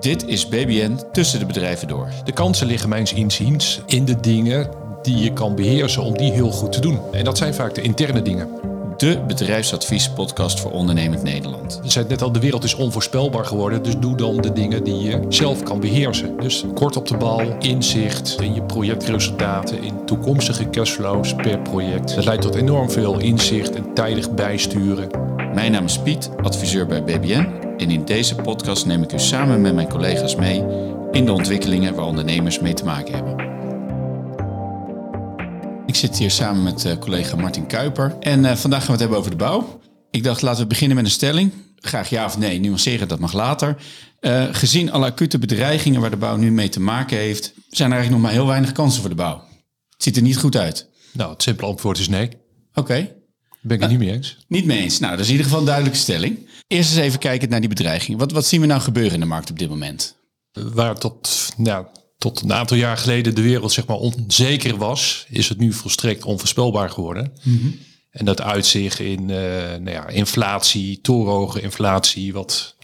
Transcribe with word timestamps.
Dit 0.00 0.26
is 0.26 0.48
BBN 0.48 0.98
tussen 1.12 1.38
de 1.38 1.46
bedrijven 1.46 1.88
door. 1.88 2.08
De 2.24 2.32
kansen 2.32 2.66
liggen 2.66 2.88
mijns 2.88 3.12
inziens 3.12 3.80
in 3.86 4.04
de 4.04 4.20
dingen 4.20 4.68
die 5.02 5.16
je 5.16 5.32
kan 5.32 5.54
beheersen 5.54 6.02
om 6.02 6.16
die 6.16 6.32
heel 6.32 6.50
goed 6.50 6.72
te 6.72 6.80
doen. 6.80 6.98
En 7.12 7.24
dat 7.24 7.38
zijn 7.38 7.54
vaak 7.54 7.74
de 7.74 7.82
interne 7.82 8.22
dingen. 8.22 8.48
De 8.96 9.20
bedrijfsadviespodcast 9.26 10.60
voor 10.60 10.70
ondernemend 10.70 11.22
Nederland. 11.22 11.80
Je 11.82 11.90
zei 11.90 12.06
net 12.08 12.22
al, 12.22 12.32
de 12.32 12.40
wereld 12.40 12.64
is 12.64 12.74
onvoorspelbaar 12.74 13.44
geworden. 13.44 13.82
Dus 13.82 13.98
doe 13.98 14.16
dan 14.16 14.36
de 14.36 14.52
dingen 14.52 14.84
die 14.84 14.98
je 14.98 15.20
zelf 15.28 15.62
kan 15.62 15.80
beheersen. 15.80 16.36
Dus 16.36 16.64
kort 16.74 16.96
op 16.96 17.08
de 17.08 17.16
bal, 17.16 17.56
inzicht 17.58 18.40
in 18.40 18.54
je 18.54 18.62
projectresultaten, 18.62 19.82
in 19.82 20.04
toekomstige 20.06 20.70
cashflows 20.70 21.34
per 21.34 21.60
project. 21.60 22.14
Dat 22.14 22.24
leidt 22.24 22.42
tot 22.42 22.54
enorm 22.54 22.90
veel 22.90 23.18
inzicht 23.18 23.74
en 23.74 23.94
tijdig 23.94 24.30
bijsturen. 24.30 25.10
Mijn 25.54 25.72
naam 25.72 25.84
is 25.84 25.98
Piet, 25.98 26.30
adviseur 26.42 26.86
bij 26.86 27.04
BBN. 27.04 27.69
En 27.80 27.90
in 27.90 28.04
deze 28.04 28.34
podcast 28.34 28.86
neem 28.86 29.02
ik 29.02 29.12
u 29.12 29.18
samen 29.18 29.60
met 29.60 29.74
mijn 29.74 29.88
collega's 29.88 30.36
mee 30.36 30.64
in 31.12 31.24
de 31.24 31.32
ontwikkelingen 31.32 31.94
waar 31.94 32.04
ondernemers 32.04 32.60
mee 32.60 32.74
te 32.74 32.84
maken 32.84 33.14
hebben. 33.14 33.48
Ik 35.86 35.94
zit 35.94 36.18
hier 36.18 36.30
samen 36.30 36.62
met 36.62 36.84
uh, 36.84 36.92
collega 36.98 37.36
Martin 37.36 37.66
Kuiper. 37.66 38.16
En 38.20 38.44
uh, 38.44 38.54
vandaag 38.54 38.78
gaan 38.78 38.86
we 38.86 38.92
het 38.92 39.00
hebben 39.00 39.18
over 39.18 39.30
de 39.30 39.36
bouw. 39.36 39.80
Ik 40.10 40.24
dacht, 40.24 40.42
laten 40.42 40.62
we 40.62 40.68
beginnen 40.68 40.96
met 40.96 41.04
een 41.04 41.10
stelling. 41.10 41.52
Graag 41.76 42.10
ja 42.10 42.24
of 42.24 42.38
nee, 42.38 42.60
nuanceren, 42.60 43.08
dat 43.08 43.18
mag 43.18 43.32
later. 43.32 43.76
Uh, 44.20 44.44
gezien 44.52 44.92
alle 44.92 45.06
acute 45.06 45.38
bedreigingen 45.38 46.00
waar 46.00 46.10
de 46.10 46.16
bouw 46.16 46.36
nu 46.36 46.50
mee 46.50 46.68
te 46.68 46.80
maken 46.80 47.16
heeft... 47.16 47.52
zijn 47.68 47.90
er 47.90 47.96
eigenlijk 47.96 48.10
nog 48.10 48.20
maar 48.20 48.40
heel 48.40 48.50
weinig 48.50 48.72
kansen 48.72 49.00
voor 49.00 49.10
de 49.10 49.16
bouw. 49.16 49.44
Het 49.90 50.02
ziet 50.02 50.16
er 50.16 50.22
niet 50.22 50.38
goed 50.38 50.56
uit. 50.56 50.88
Nou, 51.12 51.32
het 51.32 51.42
simpele 51.42 51.68
antwoord 51.68 51.98
is 51.98 52.08
nee. 52.08 52.26
Oké. 52.26 52.80
Okay. 52.80 53.14
Ben 53.60 53.76
ik 53.76 53.82
het 53.82 53.90
niet 53.90 53.98
mee 53.98 54.12
eens. 54.12 54.36
Niet 54.48 54.64
mee 54.64 54.78
eens. 54.78 54.98
Nou, 54.98 55.12
dat 55.12 55.20
is 55.20 55.26
in 55.26 55.32
ieder 55.32 55.46
geval 55.46 55.60
een 55.60 55.66
duidelijke 55.66 55.98
stelling. 55.98 56.48
Eerst 56.70 56.90
eens 56.90 57.00
even 57.00 57.18
kijken 57.18 57.48
naar 57.48 57.60
die 57.60 57.68
bedreiging. 57.68 58.18
Wat, 58.18 58.32
wat 58.32 58.46
zien 58.46 58.60
we 58.60 58.66
nou 58.66 58.80
gebeuren 58.80 59.14
in 59.14 59.20
de 59.20 59.26
markt 59.26 59.50
op 59.50 59.58
dit 59.58 59.68
moment? 59.68 60.16
Waar 60.52 60.98
tot, 60.98 61.52
nou, 61.56 61.86
tot 62.18 62.40
een 62.40 62.52
aantal 62.52 62.76
jaar 62.76 62.96
geleden 62.96 63.34
de 63.34 63.42
wereld 63.42 63.72
zeg 63.72 63.86
maar 63.86 63.96
onzeker 63.96 64.76
was, 64.76 65.26
is 65.28 65.48
het 65.48 65.58
nu 65.58 65.72
volstrekt 65.72 66.24
onvoorspelbaar 66.24 66.90
geworden. 66.90 67.32
Mm 67.42 67.58
-hmm. 67.58 67.78
En 68.10 68.24
dat 68.24 68.40
uitzicht 68.40 68.98
in 68.98 69.20
uh, 69.20 69.36
nou 69.68 69.90
ja, 69.90 70.08
inflatie, 70.08 71.00
torenhoge 71.00 71.60
inflatie, 71.60 72.32
wat 72.32 72.76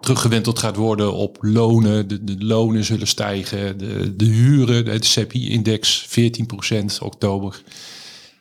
teruggewenteld 0.00 0.58
gaat 0.58 0.76
worden 0.76 1.12
op 1.12 1.38
lonen. 1.40 2.08
De, 2.08 2.24
de 2.24 2.44
lonen 2.44 2.84
zullen 2.84 3.06
stijgen, 3.06 3.78
de, 3.78 4.16
de 4.16 4.24
huren, 4.24 4.84
de 4.84 4.98
CPI-index 4.98 6.06
14% 6.08 6.84
oktober. 6.98 7.62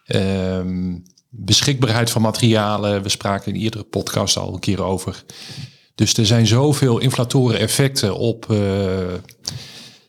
Um, 0.08 1.04
beschikbaarheid 1.36 2.12
van 2.12 2.22
materialen, 2.22 3.04
we 3.04 3.10
spraken 3.10 3.54
in 3.54 3.62
iedere 3.62 3.84
podcast 3.84 4.38
al 4.38 4.54
een 4.54 4.60
keer 4.60 4.84
over. 4.84 5.24
Dus 5.96 6.14
er 6.14 6.26
zijn 6.26 6.48
zoveel 6.48 7.00
inflatoren 7.00 7.60
effecten 7.60 8.18
op, 8.18 8.48
uh, 8.52 9.14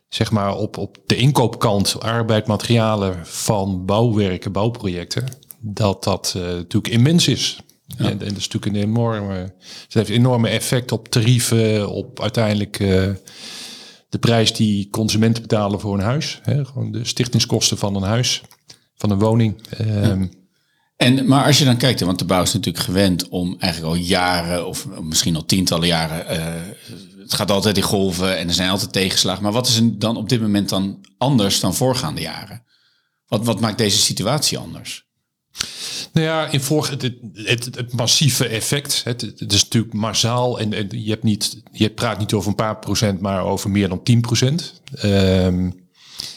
zeg 0.09 0.31
maar 0.31 0.57
op, 0.57 0.77
op 0.77 0.99
de 1.07 1.17
inkoopkant, 1.17 2.01
arbeid, 2.01 2.47
materialen 2.47 3.27
van 3.27 3.85
bouwwerken, 3.85 4.53
bouwprojecten, 4.53 5.25
dat 5.61 6.05
dat 6.05 6.35
uh, 6.37 6.43
natuurlijk 6.43 6.95
immens 6.95 7.29
is. 7.29 7.59
Ja. 7.87 8.05
En, 8.05 8.11
en, 8.11 8.19
dat 8.19 8.37
is 8.37 8.49
natuurlijk 8.49 8.67
een 8.67 8.83
enorme, 8.83 9.35
het 9.35 9.95
heeft 9.95 10.09
een 10.09 10.15
enorme 10.15 10.49
effect 10.49 10.93
op 10.93 11.09
tarieven, 11.09 11.91
op 11.91 12.21
uiteindelijk 12.21 12.79
uh, 12.79 12.89
de 14.09 14.19
prijs 14.21 14.55
die 14.55 14.91
consumenten 14.91 15.43
betalen 15.43 15.81
voor 15.81 15.95
een 15.95 16.05
huis. 16.05 16.41
Hè, 16.43 16.65
gewoon 16.65 16.93
de 16.93 17.05
stichtingskosten 17.05 17.79
van 17.79 17.95
een 17.95 18.03
huis, 18.03 18.43
van 18.95 19.11
een 19.11 19.19
woning. 19.19 19.63
Ja. 19.79 20.29
Ehm, 20.97 21.19
en, 21.19 21.27
maar 21.27 21.45
als 21.45 21.59
je 21.59 21.65
dan 21.65 21.77
kijkt, 21.77 22.01
want 22.01 22.19
de 22.19 22.25
bouw 22.25 22.43
is 22.43 22.53
natuurlijk 22.53 22.85
gewend 22.85 23.29
om 23.29 23.57
eigenlijk 23.59 23.95
al 23.95 24.01
jaren 24.01 24.67
of 24.67 24.87
misschien 25.01 25.37
al 25.37 25.45
tientallen 25.45 25.87
jaren, 25.87 26.37
uh, 26.37 26.55
het 27.23 27.35
gaat 27.35 27.51
altijd 27.51 27.77
in 27.77 27.83
golven 27.83 28.37
en 28.37 28.49
er 28.49 28.55
zijn 28.55 28.71
altijd 28.71 28.93
tegenslagen. 28.93 29.43
Maar 29.43 29.53
wat 29.53 29.69
is 29.69 29.77
er 29.77 29.99
dan 29.99 30.17
op 30.17 30.29
dit 30.29 30.41
moment 30.41 30.69
dan 30.69 31.05
anders 31.19 31.61
dan 31.61 31.75
voorgaande 31.75 32.21
jaren? 32.21 32.65
Wat, 33.27 33.45
wat 33.45 33.61
maakt 33.61 33.79
deze 33.79 33.99
situatie 33.99 34.59
anders? 34.59 35.07
Nou 36.13 36.27
ja, 36.27 36.47
in 36.47 36.61
vorige, 36.61 37.19
het, 37.33 37.65
het, 37.65 37.93
massieve 37.93 38.49
effect. 38.49 39.05
Het, 39.05 39.21
het, 39.21 39.53
is 39.53 39.63
natuurlijk 39.63 39.95
massaal 39.95 40.59
en, 40.61 40.73
en, 40.73 40.89
je, 40.91 41.11
hebt 41.11 41.23
niet, 41.23 41.63
je 41.73 41.91
praat 41.91 42.19
niet 42.19 42.33
over 42.33 42.49
een 42.49 42.55
paar 42.55 42.79
procent, 42.79 43.21
maar 43.21 43.45
over 43.45 43.71
meer 43.71 43.89
dan 43.89 44.03
10 44.03 44.21
procent. 44.21 44.81
Um, 45.05 45.84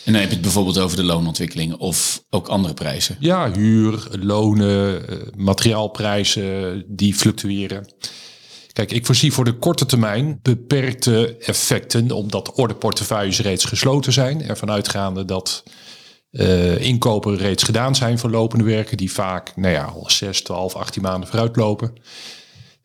en 0.05 0.11
dan 0.11 0.21
heb 0.21 0.29
je 0.29 0.35
het 0.35 0.43
bijvoorbeeld 0.43 0.77
over 0.77 0.97
de 0.97 1.03
loonontwikkeling 1.03 1.73
of 1.73 2.23
ook 2.29 2.47
andere 2.47 2.73
prijzen. 2.73 3.15
Ja, 3.19 3.51
huur, 3.51 4.07
lonen, 4.19 5.01
materiaalprijzen 5.35 6.83
die 6.87 7.13
fluctueren. 7.15 7.87
Kijk, 8.73 8.91
ik 8.91 9.05
voorzie 9.05 9.33
voor 9.33 9.45
de 9.45 9.53
korte 9.53 9.85
termijn 9.85 10.39
beperkte 10.41 11.37
effecten, 11.37 12.11
omdat 12.11 12.53
ordeportefeuilles 12.53 13.39
reeds 13.39 13.65
gesloten 13.65 14.13
zijn. 14.13 14.47
Ervan 14.47 14.71
uitgaande 14.71 15.25
dat 15.25 15.63
uh, 16.31 16.81
inkopen 16.81 17.37
reeds 17.37 17.63
gedaan 17.63 17.95
zijn 17.95 18.19
voor 18.19 18.29
lopende 18.29 18.63
werken, 18.63 18.97
die 18.97 19.11
vaak 19.11 19.55
nou 19.55 19.73
ja, 19.73 19.83
al 19.83 20.09
6, 20.09 20.41
12, 20.41 20.75
18 20.75 21.01
maanden 21.01 21.29
vooruitlopen. 21.29 21.93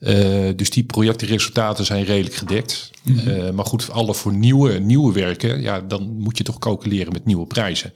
Uh, 0.02 0.48
dus 0.56 0.70
die 0.70 0.84
projectenresultaten 0.84 1.84
zijn 1.84 2.04
redelijk 2.04 2.34
gedekt. 2.34 2.90
Mm 3.02 3.18
-hmm. 3.18 3.28
uh, 3.28 3.50
maar 3.50 3.64
goed, 3.64 3.90
alle 3.90 4.14
voor 4.14 4.32
nieuwe, 4.32 4.78
nieuwe 4.78 5.12
werken, 5.12 5.60
ja, 5.60 5.80
dan 5.80 6.16
moet 6.18 6.38
je 6.38 6.44
toch 6.44 6.58
calculeren 6.58 7.12
met 7.12 7.24
nieuwe 7.24 7.46
prijzen. 7.46 7.92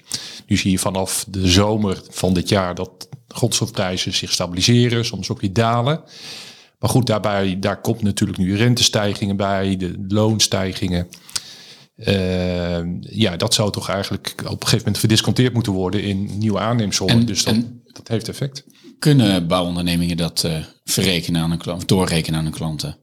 Nu 0.47 0.57
zie 0.57 0.71
je 0.71 0.79
vanaf 0.79 1.25
de 1.29 1.49
zomer 1.49 2.01
van 2.11 2.35
dit 2.35 2.49
jaar 2.49 2.75
dat 2.75 3.09
grondstofprijzen 3.29 4.15
zich 4.15 4.33
stabiliseren, 4.33 5.05
soms 5.05 5.31
ook 5.31 5.41
weer 5.41 5.53
dalen. 5.53 6.01
Maar 6.79 6.91
goed, 6.91 7.07
daarbij, 7.07 7.59
daar 7.59 7.81
komt 7.81 8.03
natuurlijk 8.03 8.39
nu 8.39 8.57
rentestijgingen 8.57 9.37
bij, 9.37 9.77
de 9.77 10.05
loonstijgingen. 10.09 11.09
Uh, 11.97 12.79
ja, 13.01 13.37
dat 13.37 13.55
zou 13.55 13.73
toch 13.73 13.89
eigenlijk 13.89 14.35
op 14.37 14.51
een 14.51 14.57
gegeven 14.59 14.79
moment 14.79 14.99
verdisconteerd 14.99 15.53
moeten 15.53 15.73
worden 15.73 16.03
in 16.03 16.39
nieuwe 16.39 16.59
aanneemsommen. 16.59 17.27
Dus 17.27 17.45
dat, 17.45 17.55
en, 17.55 17.83
dat 17.93 18.09
heeft 18.09 18.29
effect. 18.29 18.65
Kunnen 18.99 19.47
bouwondernemingen 19.47 20.17
dat 20.17 20.43
uh, 20.47 20.59
verrekenen 20.85 21.43
aan 21.43 21.51
hun 21.51 21.59
klant, 21.59 21.89
doorrekenen 21.89 22.39
aan 22.39 22.45
hun 22.45 22.55
klanten? 22.55 22.97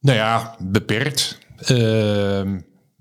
Nou 0.00 0.18
ja, 0.18 0.56
beperkt. 0.62 1.38
Uh, 1.62 1.68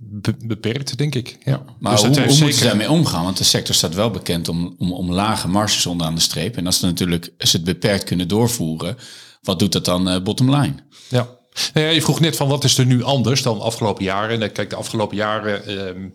be 0.02 0.36
beperkt, 0.46 0.98
denk 0.98 1.16
ik. 1.16 1.38
Ja. 1.44 1.64
Maar 1.80 1.92
dus 1.92 2.02
hoe, 2.02 2.10
hoe 2.10 2.18
zeker... 2.18 2.42
moeten 2.42 2.60
ze 2.60 2.64
daarmee 2.64 2.90
omgaan? 2.90 3.24
Want 3.24 3.38
de 3.38 3.44
sector 3.44 3.76
staat 3.76 3.96
wel 3.96 4.12
bekend 4.12 4.50
om, 4.50 4.76
om, 4.78 4.94
om 4.94 5.12
lage 5.12 5.48
marges 5.48 5.86
onderaan 5.86 6.16
de 6.16 6.22
streep. 6.22 6.58
En 6.58 6.66
als 6.66 6.80
ze 6.80 6.86
natuurlijk 6.86 7.34
als 7.38 7.50
ze 7.50 7.56
het 7.56 7.66
beperkt 7.66 8.04
kunnen 8.04 8.28
doorvoeren, 8.28 8.98
wat 9.42 9.60
doet 9.60 9.72
dat 9.72 9.86
dan 9.86 10.10
uh, 10.10 10.22
bottom 10.22 10.56
line? 10.56 10.76
Ja. 11.10 11.38
Nou 11.74 11.86
ja, 11.86 11.92
je 11.92 12.02
vroeg 12.02 12.20
net 12.20 12.36
van 12.36 12.48
wat 12.48 12.64
is 12.64 12.78
er 12.78 12.86
nu 12.86 13.04
anders 13.04 13.42
dan 13.42 13.58
de 13.58 13.64
afgelopen 13.64 14.04
jaren. 14.04 14.42
En 14.42 14.52
kijk, 14.52 14.70
de 14.70 14.76
afgelopen 14.76 15.18
jaren 15.18 15.88
um, 15.88 16.14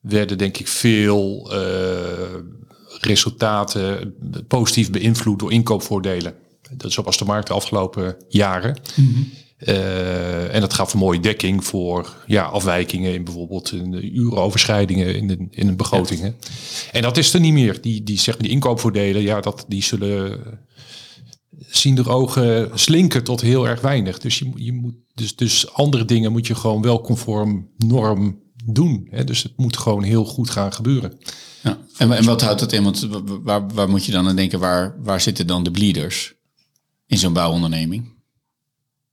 werden 0.00 0.38
denk 0.38 0.58
ik 0.58 0.68
veel 0.68 1.52
uh, 1.52 1.58
resultaten 3.04 4.14
positief 4.48 4.90
beïnvloed 4.90 5.38
door 5.38 5.52
inkoopvoordelen. 5.52 6.34
Dat 6.76 6.88
is 6.88 6.94
zoals 6.94 7.18
de 7.18 7.24
markt 7.24 7.46
de 7.46 7.52
afgelopen 7.52 8.16
jaren. 8.28 8.80
Mm 8.94 9.12
-hmm. 9.14 9.30
uh, 9.58 10.54
en 10.54 10.60
dat 10.60 10.74
gaf 10.74 10.92
een 10.92 10.98
mooie 10.98 11.20
dekking 11.20 11.64
voor 11.64 12.16
ja, 12.26 12.44
afwijkingen 12.44 13.14
in 13.14 13.24
bijvoorbeeld 13.24 13.72
in 13.72 13.90
de 13.90 14.10
urenoverschrijdingen 14.10 15.16
in, 15.16 15.26
de, 15.26 15.46
in 15.50 15.66
de 15.66 15.74
begrotingen. 15.74 16.36
Ja. 16.40 16.48
En 16.92 17.02
dat 17.02 17.16
is 17.16 17.34
er 17.34 17.40
niet 17.40 17.52
meer. 17.52 17.80
Die, 17.80 18.02
die, 18.02 18.18
zeg 18.18 18.34
maar, 18.34 18.42
die 18.42 18.52
inkoopvoordelen, 18.52 19.22
ja, 19.22 19.40
dat, 19.40 19.64
die 19.68 19.82
zullen 19.82 20.40
zien 21.66 21.94
de 21.94 22.08
ogen 22.08 22.70
slinken 22.74 23.24
tot 23.24 23.40
heel 23.40 23.68
erg 23.68 23.80
weinig. 23.80 24.18
Dus, 24.18 24.38
je, 24.38 24.50
je 24.54 24.72
moet, 24.72 24.94
dus, 25.14 25.36
dus 25.36 25.72
andere 25.72 26.04
dingen 26.04 26.32
moet 26.32 26.46
je 26.46 26.54
gewoon 26.54 26.82
wel 26.82 27.00
conform 27.00 27.68
norm 27.76 28.42
doen. 28.64 29.08
Hè? 29.10 29.24
Dus 29.24 29.42
het 29.42 29.52
moet 29.56 29.76
gewoon 29.76 30.02
heel 30.02 30.24
goed 30.24 30.50
gaan 30.50 30.72
gebeuren. 30.72 31.18
Ja. 31.62 31.78
En, 31.96 32.12
en 32.12 32.24
wat 32.24 32.42
houdt 32.42 32.60
dat 32.60 32.72
in? 32.72 32.82
Want 32.82 33.08
waar, 33.42 33.68
waar 33.68 33.88
moet 33.88 34.04
je 34.04 34.12
dan 34.12 34.28
aan 34.28 34.36
denken? 34.36 34.58
Waar, 34.58 34.94
waar 35.02 35.20
zitten 35.20 35.46
dan 35.46 35.64
de 35.64 35.70
bleeders 35.70 36.34
in 37.06 37.18
zo'n 37.18 37.32
bouwonderneming? 37.32 38.12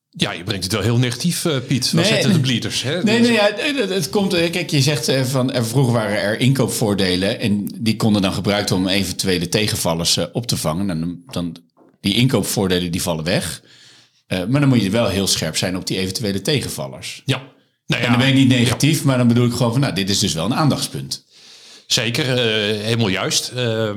Ja, 0.09 0.31
je 0.31 0.44
brengt 0.44 0.63
het 0.63 0.73
wel 0.73 0.81
heel 0.81 0.97
negatief, 0.97 1.45
uh, 1.45 1.57
Piet. 1.67 1.91
Waar 1.91 2.03
nee, 2.03 2.14
zitten 2.14 2.34
de 2.34 2.40
bleeders? 2.40 2.84
Hè? 2.84 3.03
Nee, 3.03 3.20
nee, 3.20 3.31
ja, 3.31 3.52
het, 3.55 3.90
het 3.90 4.09
komt. 4.09 4.49
Kijk, 4.49 4.70
je 4.70 4.81
zegt 4.81 5.11
van 5.29 5.52
er 5.52 5.66
vroeger 5.66 5.93
waren 5.93 6.22
er 6.22 6.40
inkoopvoordelen 6.40 7.40
en 7.40 7.66
die 7.79 7.96
konden 7.96 8.22
dan 8.22 8.34
gebruikt 8.34 8.70
worden 8.70 8.87
om 8.87 8.93
eventuele 8.93 9.49
tegenvallers 9.49 10.17
uh, 10.17 10.26
op 10.31 10.47
te 10.47 10.58
vangen. 10.58 10.90
En 10.90 11.23
dan 11.26 11.55
die 12.02 12.14
inkoopvoordelen 12.14 12.91
die 12.91 13.02
vallen 13.02 13.23
weg. 13.23 13.64
Uh, 14.28 14.46
maar 14.46 14.59
dan 14.59 14.70
moet 14.70 14.81
je 14.81 14.90
wel 14.90 15.08
heel 15.08 15.28
scherp 15.28 15.58
zijn 15.58 15.78
op 15.78 15.87
die 15.87 15.97
eventuele 15.97 16.41
tegenvallers. 16.41 17.22
Ja. 17.26 17.41
Nou 17.91 18.03
ja, 18.03 18.09
en 18.09 18.14
dan 18.14 18.22
ben 18.22 18.29
ik 18.29 18.34
niet 18.34 18.58
negatief, 18.59 18.99
ja. 18.99 19.05
maar 19.05 19.17
dan 19.17 19.28
bedoel 19.28 19.46
ik 19.46 19.53
gewoon 19.53 19.72
van, 19.72 19.82
nou, 19.82 19.93
dit 19.93 20.09
is 20.09 20.20
dus 20.20 20.34
wel 20.34 20.46
een 20.46 20.55
aandachtspunt. 20.55 21.23
Zeker, 21.85 22.26
uh, 22.26 22.82
helemaal 22.84 23.08
juist. 23.08 23.52
Uh, 23.55 23.90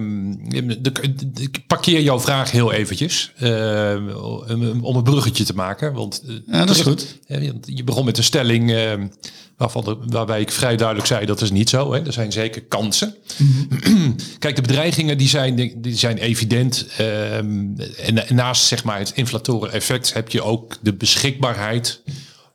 ik 1.40 1.66
parkeer 1.66 2.00
jouw 2.00 2.20
vraag 2.20 2.50
heel 2.50 2.72
eventjes 2.72 3.32
uh, 3.42 3.96
om 4.82 4.96
een 4.96 5.02
bruggetje 5.02 5.44
te 5.44 5.54
maken. 5.54 5.92
Want 5.92 6.22
ja, 6.46 6.64
dat 6.64 6.76
is 6.76 6.82
goed. 6.82 7.18
je 7.64 7.84
begon 7.84 8.04
met 8.04 8.18
een 8.18 8.24
stelling 8.24 8.72
ehm, 8.72 9.06
waarvan 9.56 9.84
de, 9.84 9.96
waarbij 10.06 10.40
ik 10.40 10.50
vrij 10.50 10.76
duidelijk 10.76 11.06
zei 11.06 11.26
dat 11.26 11.40
is 11.40 11.50
niet 11.50 11.68
zo. 11.68 11.92
Hè. 11.92 12.06
Er 12.06 12.12
zijn 12.12 12.32
zeker 12.32 12.62
kansen. 12.62 13.14
Mm 13.36 13.66
-hmm. 13.84 14.16
Kijk, 14.38 14.56
de 14.56 14.62
bedreigingen 14.62 15.18
die 15.18 15.28
zijn, 15.28 15.72
die 15.76 15.96
zijn 15.96 16.18
evident. 16.18 16.86
Um, 17.00 17.76
en 17.78 18.24
naast 18.34 18.66
zeg 18.66 18.84
maar, 18.84 18.98
het 18.98 19.12
inflatoren 19.14 19.72
effect 19.72 20.12
heb 20.14 20.30
je 20.30 20.42
ook 20.42 20.76
de 20.80 20.94
beschikbaarheid 20.94 22.02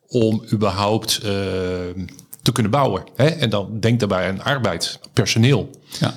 om 0.10 0.44
überhaupt 0.52 1.20
uh, 1.24 1.30
te 2.42 2.52
kunnen 2.52 2.72
bouwen. 2.72 3.04
Hè? 3.16 3.26
En 3.28 3.50
dan 3.50 3.80
denk 3.80 4.00
daarbij 4.00 4.28
aan 4.28 4.44
arbeid, 4.44 5.00
personeel. 5.14 5.70
Ja. 6.00 6.16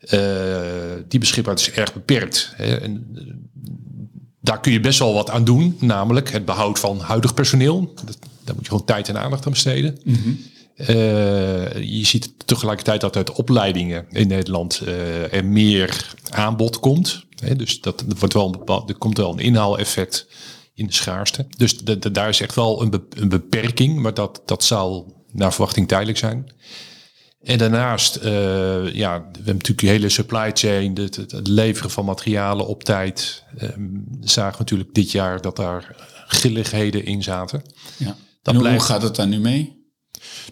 Uh, 0.00 0.92
die 1.08 1.20
beschikbaarheid 1.20 1.68
is 1.68 1.74
erg 1.74 1.92
beperkt. 1.92 2.52
Hè? 2.56 2.76
En, 2.76 3.06
daar 4.40 4.60
kun 4.60 4.72
je 4.72 4.80
best 4.80 4.98
wel 4.98 5.14
wat 5.14 5.30
aan 5.30 5.44
doen, 5.44 5.76
namelijk 5.80 6.30
het 6.30 6.44
behoud 6.44 6.78
van 6.78 7.00
huidig 7.00 7.34
personeel. 7.34 7.92
Dat, 8.04 8.18
daar 8.44 8.54
moet 8.54 8.64
je 8.64 8.70
gewoon 8.70 8.86
tijd 8.86 9.08
en 9.08 9.18
aandacht 9.18 9.46
aan 9.46 9.52
besteden. 9.52 10.00
Mm 10.04 10.38
je 10.76 12.00
ziet 12.02 12.32
tegelijkertijd 12.46 13.00
dat 13.00 13.16
uit 13.16 13.32
opleidingen 13.32 14.06
in 14.10 14.28
Nederland 14.28 14.82
uh, 14.84 15.32
er 15.32 15.44
meer 15.44 16.14
aanbod 16.28 16.80
komt. 16.80 17.24
dus 17.56 17.80
dat, 17.80 18.04
dat 18.06 18.18
wordt 18.18 18.34
wel 18.34 18.46
een 18.46 18.52
bepaald, 18.52 18.88
er 18.88 18.94
komt 18.94 19.16
wel 19.16 19.32
een 19.32 19.38
inhaaleffect 19.38 20.26
in 20.74 20.86
de 20.86 20.92
schaarste. 20.92 21.46
Dus 21.56 21.78
de, 21.78 21.98
de, 21.98 22.10
daar 22.10 22.28
is 22.28 22.40
echt 22.40 22.54
wel 22.54 22.82
een, 22.82 22.90
be, 22.90 23.02
een 23.10 23.28
beperking, 23.28 23.98
maar 23.98 24.14
dat, 24.14 24.42
dat 24.44 24.64
zal 24.64 25.14
naar 25.32 25.52
verwachting 25.52 25.88
tijdelijk 25.88 26.18
zijn. 26.18 26.52
En 27.42 27.58
daarnaast, 27.58 28.16
uh, 28.16 28.24
ja, 28.94 29.18
we 29.18 29.30
hebben 29.34 29.44
natuurlijk 29.44 29.80
die 29.80 29.88
hele 29.88 30.08
supply 30.08 30.50
chain, 30.54 30.98
het, 30.98 31.16
het 31.16 31.48
leveren 31.48 31.90
van 31.90 32.04
materialen 32.04 32.66
op 32.66 32.84
tijd. 32.84 33.44
Um, 33.62 34.06
zagen 34.20 34.58
natuurlijk 34.58 34.94
dit 34.94 35.10
jaar 35.10 35.40
dat 35.40 35.56
daar 35.56 35.96
grilligheden 36.26 37.04
in 37.04 37.22
zaten. 37.22 37.62
Ja. 37.96 38.16
Dat 38.42 38.58
blijft... 38.58 38.78
Hoe 38.78 38.86
gaat 38.86 39.02
het 39.02 39.16
daar 39.16 39.26
nu 39.26 39.38
mee? 39.38 39.82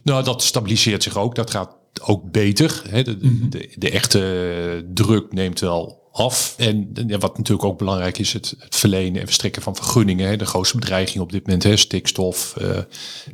Nou, 0.03 0.25
dat 0.25 0.43
stabiliseert 0.43 1.03
zich 1.03 1.17
ook. 1.17 1.35
Dat 1.35 1.51
gaat 1.51 1.77
ook 2.03 2.31
beter. 2.31 2.83
Hè. 2.89 3.03
De, 3.03 3.17
mhm. 3.21 3.49
de, 3.49 3.75
de, 3.75 3.91
echte 3.91 4.91
druk 4.95 5.33
neemt 5.33 5.61
wel 5.61 6.02
af. 6.13 6.55
En 6.59 6.91
ja, 7.07 7.19
wat 7.19 7.37
natuurlijk 7.37 7.69
ook 7.69 7.79
belangrijk 7.79 8.19
is, 8.19 8.33
het, 8.33 8.55
het 8.59 8.77
verlenen 8.77 9.21
en 9.21 9.27
verstrekken 9.27 9.63
van 9.63 9.77
vergunningen. 9.77 10.29
Hè. 10.29 10.37
De 10.37 10.47
grootste 10.47 10.79
bedreiging 10.79 11.23
op 11.23 11.33
dit 11.33 11.47
moment, 11.47 11.63
hè, 11.63 11.77
stikstof, 11.77 12.55
uh, 12.61 12.79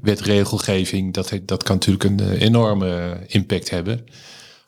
wetregelgeving, 0.03 1.15
dat, 1.15 1.33
dat 1.43 1.63
kan 1.63 1.75
natuurlijk 1.75 2.05
een 2.05 2.21
uh, 2.21 2.41
enorme 2.41 3.19
impact 3.27 3.71
hebben 3.71 4.07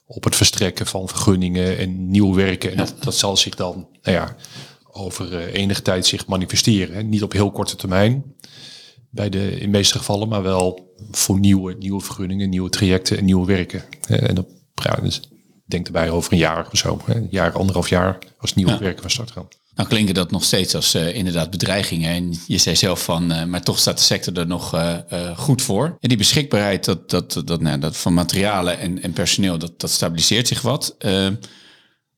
op 0.06 0.24
het 0.24 0.36
verstrekken 0.36 0.86
van 0.86 1.08
vergunningen 1.08 1.78
en 1.78 2.10
nieuw 2.10 2.34
werken. 2.34 2.70
En 2.70 2.76
dat, 2.76 2.94
dat 3.00 3.14
zal 3.14 3.36
zich 3.36 3.54
dan 3.54 3.88
nou 4.02 4.16
ja, 4.16 4.36
over 4.92 5.32
uh, 5.32 5.54
enige 5.54 5.82
tijd 5.82 6.06
zich 6.06 6.26
manifesteren. 6.26 6.94
Hè. 6.94 7.02
Niet 7.02 7.22
op 7.22 7.32
heel 7.32 7.50
korte 7.50 7.76
termijn, 7.76 8.34
bij 9.10 9.28
de, 9.28 9.52
in 9.52 9.58
de 9.60 9.66
meeste 9.66 9.98
gevallen, 9.98 10.28
maar 10.28 10.42
wel 10.42 10.94
voor 11.10 11.38
nieuwe, 11.38 11.74
nieuwe 11.74 12.00
vergunningen, 12.00 12.48
nieuwe 12.48 12.70
trajecten 12.70 13.18
en 13.18 13.24
nieuwe 13.24 13.46
werken. 13.46 13.84
En 14.06 14.34
dat, 14.34 14.46
ja, 14.74 14.94
dus 14.94 15.20
denk 15.70 15.87
erbij 15.87 16.11
over 16.11 16.32
een 16.32 16.38
jaar 16.38 16.69
of 16.72 16.78
zo. 16.78 17.00
Een 17.06 17.28
jaar, 17.31 17.52
anderhalf 17.52 17.88
jaar 17.88 18.19
als 18.38 18.55
nieuwe 18.55 18.78
werken 18.78 19.00
van 19.02 19.11
start 19.11 19.31
gaan. 19.31 19.49
Nou 19.75 19.88
klinken 19.88 20.14
dat 20.14 20.31
nog 20.31 20.44
steeds 20.44 20.75
als 20.75 20.94
uh, 20.94 21.14
inderdaad 21.14 21.50
bedreigingen. 21.50 22.11
En 22.11 22.34
je 22.46 22.58
zei 22.58 22.76
zelf 22.76 23.05
van, 23.05 23.32
uh, 23.32 23.44
maar 23.44 23.62
toch 23.62 23.78
staat 23.78 23.96
de 23.96 24.02
sector 24.02 24.38
er 24.38 24.46
nog 24.46 24.75
uh, 24.75 24.96
goed 25.37 25.62
voor. 25.62 25.96
En 26.00 26.08
die 26.08 26.19
beschikbaarheid 26.19 26.84
dat, 26.84 27.11
dat, 27.11 27.43
dat, 27.44 27.61
nou, 27.61 27.78
dat 27.78 27.96
van 27.96 28.14
materialen 28.14 28.78
en, 28.78 29.02
en 29.02 29.12
personeel, 29.12 29.58
dat, 29.58 29.81
dat 29.81 29.90
stabiliseert 29.90 30.49
zich 30.49 30.61
wat. 30.61 30.96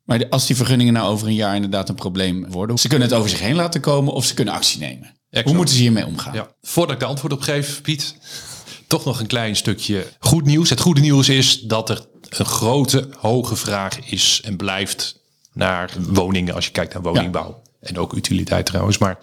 maar 0.05 0.29
als 0.29 0.47
die 0.47 0.57
vergunningen 0.57 0.93
nou 0.93 1.11
over 1.11 1.27
een 1.27 1.35
jaar 1.35 1.55
inderdaad 1.55 1.89
een 1.89 1.95
probleem 1.95 2.51
worden, 2.51 2.79
ze 2.79 2.89
kunnen 2.89 3.09
het 3.09 3.17
over 3.17 3.31
zich 3.31 3.41
heen 3.41 3.55
laten 3.55 3.81
komen 3.81 4.13
of 4.13 4.25
ze 4.25 4.35
kunnen 4.35 4.55
actie 4.55 4.81
nemen. 4.81 5.17
Hoe 5.45 5.55
moeten 5.55 5.75
ze 5.75 5.81
hiermee 5.81 6.07
omgaan? 6.07 6.35
Ja. 6.35 6.55
Voordat 6.61 6.95
ik 6.95 7.01
de 7.01 7.07
antwoord 7.07 7.33
op 7.33 7.41
geef, 7.41 7.81
Piet, 7.83 8.17
toch 8.87 9.05
nog 9.05 9.21
een 9.21 9.27
klein 9.27 9.57
stukje 9.57 10.07
goed 10.19 10.45
nieuws. 10.45 10.71
Het 10.71 10.81
goede 10.81 11.01
nieuws 11.01 11.29
is 11.29 11.61
dat 11.61 11.91
er 11.91 12.07
een 12.39 12.47
grote, 12.47 13.09
hoge 13.19 13.57
vraag 13.57 14.11
is 14.11 14.41
en 14.45 14.57
blijft 14.57 15.21
naar 15.53 15.93
woningen 16.09 16.55
als 16.55 16.65
je 16.65 16.73
kijkt 16.73 16.93
naar 16.93 17.03
woningbouw. 17.03 17.63
En 17.81 17.99
ook 17.99 18.13
utiliteit 18.13 18.67
trouwens. 18.67 18.99
Maar 18.99 19.19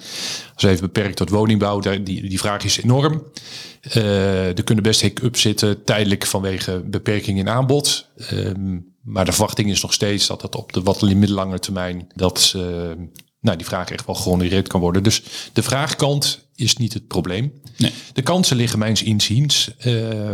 als 0.53 0.63
we 0.63 0.69
even 0.69 0.81
beperkt 0.81 1.15
tot 1.15 1.29
woningbouw, 1.29 1.79
die, 1.79 2.03
die 2.03 2.39
vraag 2.39 2.63
is 2.63 2.81
enorm. 2.81 3.23
Uh, 3.95 4.57
er 4.57 4.63
kunnen 4.63 4.83
best 4.83 5.01
hiccups 5.01 5.41
zitten, 5.41 5.83
tijdelijk 5.83 6.25
vanwege 6.25 6.83
beperking 6.85 7.37
in 7.37 7.49
aanbod. 7.49 8.05
Um, 8.31 8.87
maar 9.01 9.25
de 9.25 9.31
verwachting 9.31 9.69
is 9.69 9.81
nog 9.81 9.93
steeds 9.93 10.27
dat 10.27 10.41
het 10.41 10.55
op 10.55 10.73
de 10.73 10.81
wat 10.81 11.01
middellange 11.01 11.59
termijn 11.59 12.07
dat 12.15 12.53
uh, 12.55 12.63
nou, 13.41 13.57
die 13.57 13.65
vraag 13.65 13.89
echt 13.89 14.05
wel 14.05 14.15
gehonoreerd 14.15 14.67
kan 14.67 14.79
worden. 14.79 15.03
Dus 15.03 15.23
de 15.53 15.63
vraagkant 15.63 16.47
is 16.55 16.77
niet 16.77 16.93
het 16.93 17.07
probleem. 17.07 17.53
Nee. 17.77 17.91
De 18.13 18.21
kansen 18.21 18.57
liggen 18.57 18.79
mijns 18.79 19.03
inziens 19.03 19.71
uh, 19.85 20.31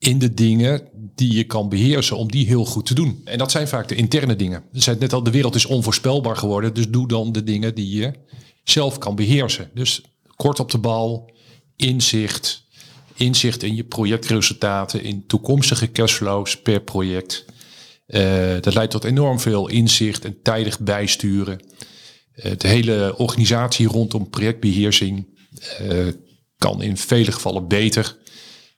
in 0.00 0.18
de 0.18 0.34
dingen 0.34 0.88
die 1.14 1.32
je 1.32 1.44
kan 1.44 1.68
beheersen 1.68 2.16
om 2.16 2.30
die 2.30 2.46
heel 2.46 2.64
goed 2.64 2.86
te 2.86 2.94
doen. 2.94 3.20
En 3.24 3.38
dat 3.38 3.50
zijn 3.50 3.68
vaak 3.68 3.88
de 3.88 3.94
interne 3.94 4.36
dingen. 4.36 4.64
Je 4.72 4.80
zei 4.80 4.96
net 4.98 5.12
al, 5.12 5.22
de 5.22 5.30
wereld 5.30 5.54
is 5.54 5.66
onvoorspelbaar 5.66 6.36
geworden. 6.36 6.74
Dus 6.74 6.88
doe 6.88 7.08
dan 7.08 7.32
de 7.32 7.44
dingen 7.44 7.74
die 7.74 7.96
je 7.96 8.12
zelf 8.64 8.98
kan 8.98 9.14
beheersen. 9.14 9.70
Dus 9.74 10.02
kort 10.36 10.60
op 10.60 10.70
de 10.70 10.78
bal, 10.78 11.30
inzicht, 11.76 12.64
inzicht 13.14 13.62
in 13.62 13.74
je 13.74 13.84
projectresultaten, 13.84 15.02
in 15.02 15.26
toekomstige 15.26 15.92
cashflows 15.92 16.60
per 16.60 16.80
project. 16.80 17.44
Uh, 18.06 18.60
dat 18.60 18.74
leidt 18.74 18.90
tot 18.90 19.04
enorm 19.04 19.40
veel 19.40 19.68
inzicht 19.68 20.24
en 20.24 20.42
tijdig 20.42 20.78
bijsturen. 20.78 21.60
Uh, 22.34 22.52
de 22.56 22.68
hele 22.68 23.14
organisatie 23.16 23.86
rondom 23.86 24.30
projectbeheersing 24.30 25.26
uh, 25.82 26.06
kan 26.58 26.82
in 26.82 26.96
vele 26.96 27.32
gevallen 27.32 27.68
beter, 27.68 28.16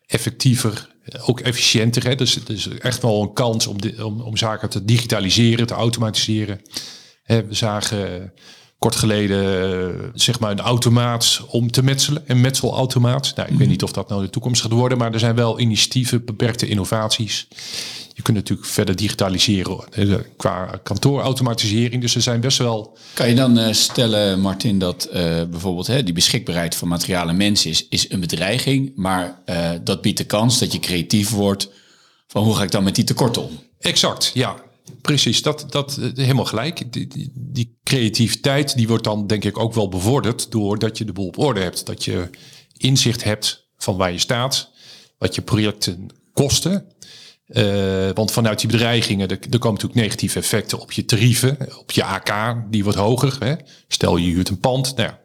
effectiever 0.06 0.91
ook 1.26 1.40
efficiënter. 1.40 2.04
Hè? 2.04 2.14
Dus 2.14 2.34
het 2.34 2.48
is 2.48 2.68
echt 2.68 3.02
wel 3.02 3.22
een 3.22 3.32
kans 3.32 3.66
om, 3.66 3.76
om, 4.02 4.20
om 4.20 4.36
zaken 4.36 4.68
te 4.68 4.84
digitaliseren, 4.84 5.66
te 5.66 5.74
automatiseren. 5.74 6.60
Hè, 7.22 7.46
we 7.46 7.54
zagen 7.54 8.32
kort 8.82 8.96
geleden 8.96 9.70
uh, 9.78 10.08
zeg 10.14 10.40
maar 10.40 10.50
een 10.50 10.60
automaat 10.60 11.40
om 11.48 11.70
te 11.70 11.82
metselen. 11.82 12.22
Een 12.26 12.40
metselautomaat. 12.40 13.32
Nou, 13.36 13.48
ik 13.48 13.52
weet 13.52 13.58
mhm. 13.58 13.70
niet 13.70 13.82
of 13.82 13.92
dat 13.92 14.08
nou 14.08 14.22
de 14.22 14.30
toekomst 14.30 14.62
gaat 14.62 14.72
worden, 14.72 14.98
maar 14.98 15.12
er 15.12 15.18
zijn 15.18 15.34
wel 15.34 15.60
initiatieven, 15.60 16.24
beperkte 16.24 16.68
innovaties. 16.68 17.48
Je 18.22 18.28
kunt 18.28 18.40
natuurlijk 18.40 18.68
verder 18.68 18.96
digitaliseren 18.96 19.78
eh, 19.90 20.14
qua 20.36 20.80
kantoorautomatisering. 20.82 22.00
Dus 22.00 22.14
er 22.14 22.22
zijn 22.22 22.40
best 22.40 22.58
wel. 22.58 22.98
Kan 23.14 23.28
je 23.28 23.34
dan 23.34 23.58
uh, 23.58 23.72
stellen, 23.72 24.40
Martin, 24.40 24.78
dat 24.78 25.08
uh, 25.08 25.14
bijvoorbeeld 25.50 25.86
hè, 25.86 26.02
die 26.02 26.14
beschikbaarheid 26.14 26.74
van 26.74 26.88
materialen 26.88 27.36
mensen 27.36 27.70
is, 27.70 27.88
is 27.88 28.10
een 28.10 28.20
bedreiging, 28.20 28.92
maar 28.96 29.42
uh, 29.46 29.70
dat 29.84 30.02
biedt 30.02 30.18
de 30.18 30.24
kans 30.24 30.58
dat 30.58 30.72
je 30.72 30.78
creatief 30.78 31.30
wordt 31.30 31.70
van 32.26 32.44
hoe 32.44 32.56
ga 32.56 32.62
ik 32.62 32.70
dan 32.70 32.84
met 32.84 32.94
die 32.94 33.04
tekorten 33.04 33.42
om? 33.42 33.58
Exact, 33.78 34.30
ja. 34.34 34.56
Precies, 35.00 35.42
dat, 35.42 35.66
dat 35.68 35.98
helemaal 36.14 36.44
gelijk. 36.44 36.92
Die, 36.92 37.06
die, 37.06 37.32
die, 37.34 37.78
creativiteit 37.82 38.76
die 38.76 38.88
wordt 38.88 39.04
dan 39.04 39.26
denk 39.26 39.44
ik 39.44 39.58
ook 39.58 39.74
wel 39.74 39.88
bevorderd 39.88 40.50
doordat 40.50 40.98
je 40.98 41.04
de 41.04 41.12
boel 41.12 41.26
op 41.26 41.38
orde 41.38 41.60
hebt. 41.60 41.86
Dat 41.86 42.04
je 42.04 42.30
inzicht 42.76 43.24
hebt 43.24 43.68
van 43.76 43.96
waar 43.96 44.12
je 44.12 44.18
staat, 44.18 44.70
wat 45.18 45.34
je 45.34 45.42
projecten 45.42 46.06
kosten. 46.32 46.86
Uh, 47.52 48.10
want 48.14 48.32
vanuit 48.32 48.60
die 48.60 48.70
bedreigingen, 48.70 49.28
er, 49.28 49.38
er 49.50 49.58
komen 49.58 49.80
natuurlijk 49.80 50.00
negatieve 50.00 50.38
effecten 50.38 50.80
op 50.80 50.92
je 50.92 51.04
tarieven, 51.04 51.78
op 51.78 51.90
je 51.90 52.04
AK, 52.04 52.56
die 52.70 52.82
wordt 52.82 52.98
hoger. 52.98 53.36
Hè. 53.38 53.54
Stel 53.88 54.16
je 54.16 54.30
huurt 54.30 54.48
een 54.48 54.58
pand, 54.58 54.96
nou 54.96 55.08
ja, 55.08 55.20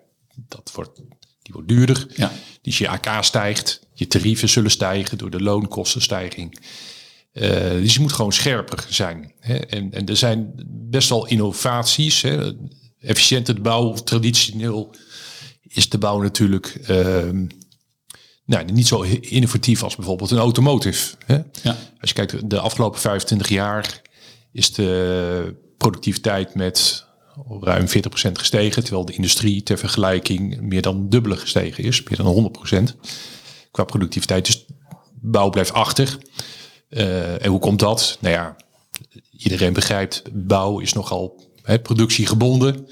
dat 0.48 0.72
wordt, 0.74 0.96
die 1.42 1.54
wordt 1.54 1.68
duurder. 1.68 2.08
Ja. 2.16 2.32
Dus 2.62 2.78
je 2.78 2.90
AK 2.90 3.24
stijgt, 3.24 3.88
je 3.94 4.08
tarieven 4.08 4.50
zullen 4.50 4.72
stijgen 4.72 5.18
door 5.18 5.30
de 5.30 5.42
loonkostenstijging. 5.42 6.60
Uh, 7.34 7.50
dus 7.70 7.94
je 7.94 8.00
moet 8.00 8.14
gewoon 8.14 8.34
scherper 8.34 8.86
zijn. 8.90 9.34
Hè. 9.40 9.56
En, 9.56 9.94
en 9.94 10.06
er 10.06 10.18
zijn 10.18 10.54
best 10.68 11.10
wel 11.10 11.28
innovaties. 11.28 12.22
Hè. 12.22 12.54
Efficiënte 13.00 13.54
bouw, 13.54 13.94
traditioneel 13.94 14.96
is 15.62 15.90
de 15.90 15.98
bouw 15.98 16.22
natuurlijk 16.22 16.80
uh, 16.90 17.30
nou, 18.48 18.72
niet 18.72 18.88
zo 18.88 19.02
innovatief 19.22 19.84
als 19.84 19.96
bijvoorbeeld 19.96 20.32
een 20.32 20.38
automotive. 20.38 21.16
Hè. 21.26 21.36
Ja. 21.36 21.78
Als 22.00 22.10
je 22.10 22.14
kijkt, 22.14 22.50
de 22.50 22.60
afgelopen 22.60 23.00
25 23.00 23.50
jaar 23.50 24.02
is 24.52 24.74
de 24.74 25.56
productiviteit 25.78 26.56
met 26.56 27.06
ruim 27.62 27.86
40% 27.88 27.92
gestegen, 28.32 28.84
terwijl 28.84 29.06
de 29.06 29.14
industrie 29.14 29.64
ter 29.64 29.78
vergelijking 29.78 30.62
meer 30.62 30.82
dan 30.82 31.10
dubbele 31.10 31.38
gestegen 31.38 31.84
is, 31.84 32.04
meer 32.04 32.18
dan 32.18 32.52
100% 32.92 32.96
qua 33.72 33.84
productiviteit. 33.84 34.46
Dus 34.46 34.66
bouw 35.14 35.50
blijft 35.50 35.74
achter. 35.74 36.18
Uh, 36.90 37.44
en 37.44 37.50
hoe 37.50 37.60
komt 37.60 37.80
dat? 37.80 38.18
Nou 38.22 38.34
ja, 38.34 38.56
iedereen 39.38 39.74
begrijpt, 39.74 40.24
bouw 40.34 40.80
is 40.80 40.94
nogal 40.94 41.52
hè, 41.62 41.80
productiegebonden. 41.80 42.88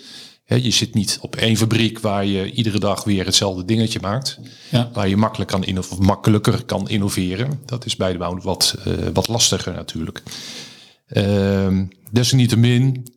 Je 0.46 0.72
zit 0.72 0.94
niet 0.94 1.18
op 1.22 1.36
één 1.36 1.58
fabriek 1.58 2.00
waar 2.00 2.25
je 2.25 2.52
iedere 2.52 2.80
dag 2.80 3.04
weer 3.04 3.25
hetzelfde 3.25 3.66
dingetje 3.66 4.00
maakt. 4.02 4.40
Ja. 4.72 4.90
Waar 4.94 5.08
je 5.08 5.18
makkelijk 5.18 5.50
kan 5.50 5.78
of 5.78 6.00
makkelijker 6.00 6.66
kan 6.66 6.90
innoveren. 6.90 7.62
Dat 7.66 7.86
is 7.86 7.96
bij 7.96 8.12
de 8.12 8.18
bouw 8.18 8.40
wat, 8.42 8.75
uh, 8.88 8.94
wat 9.14 9.28
lastiger 9.28 9.74
natuurlijk. 9.74 10.24
Uh, 11.10 11.82
desalniettemin, 12.12 13.08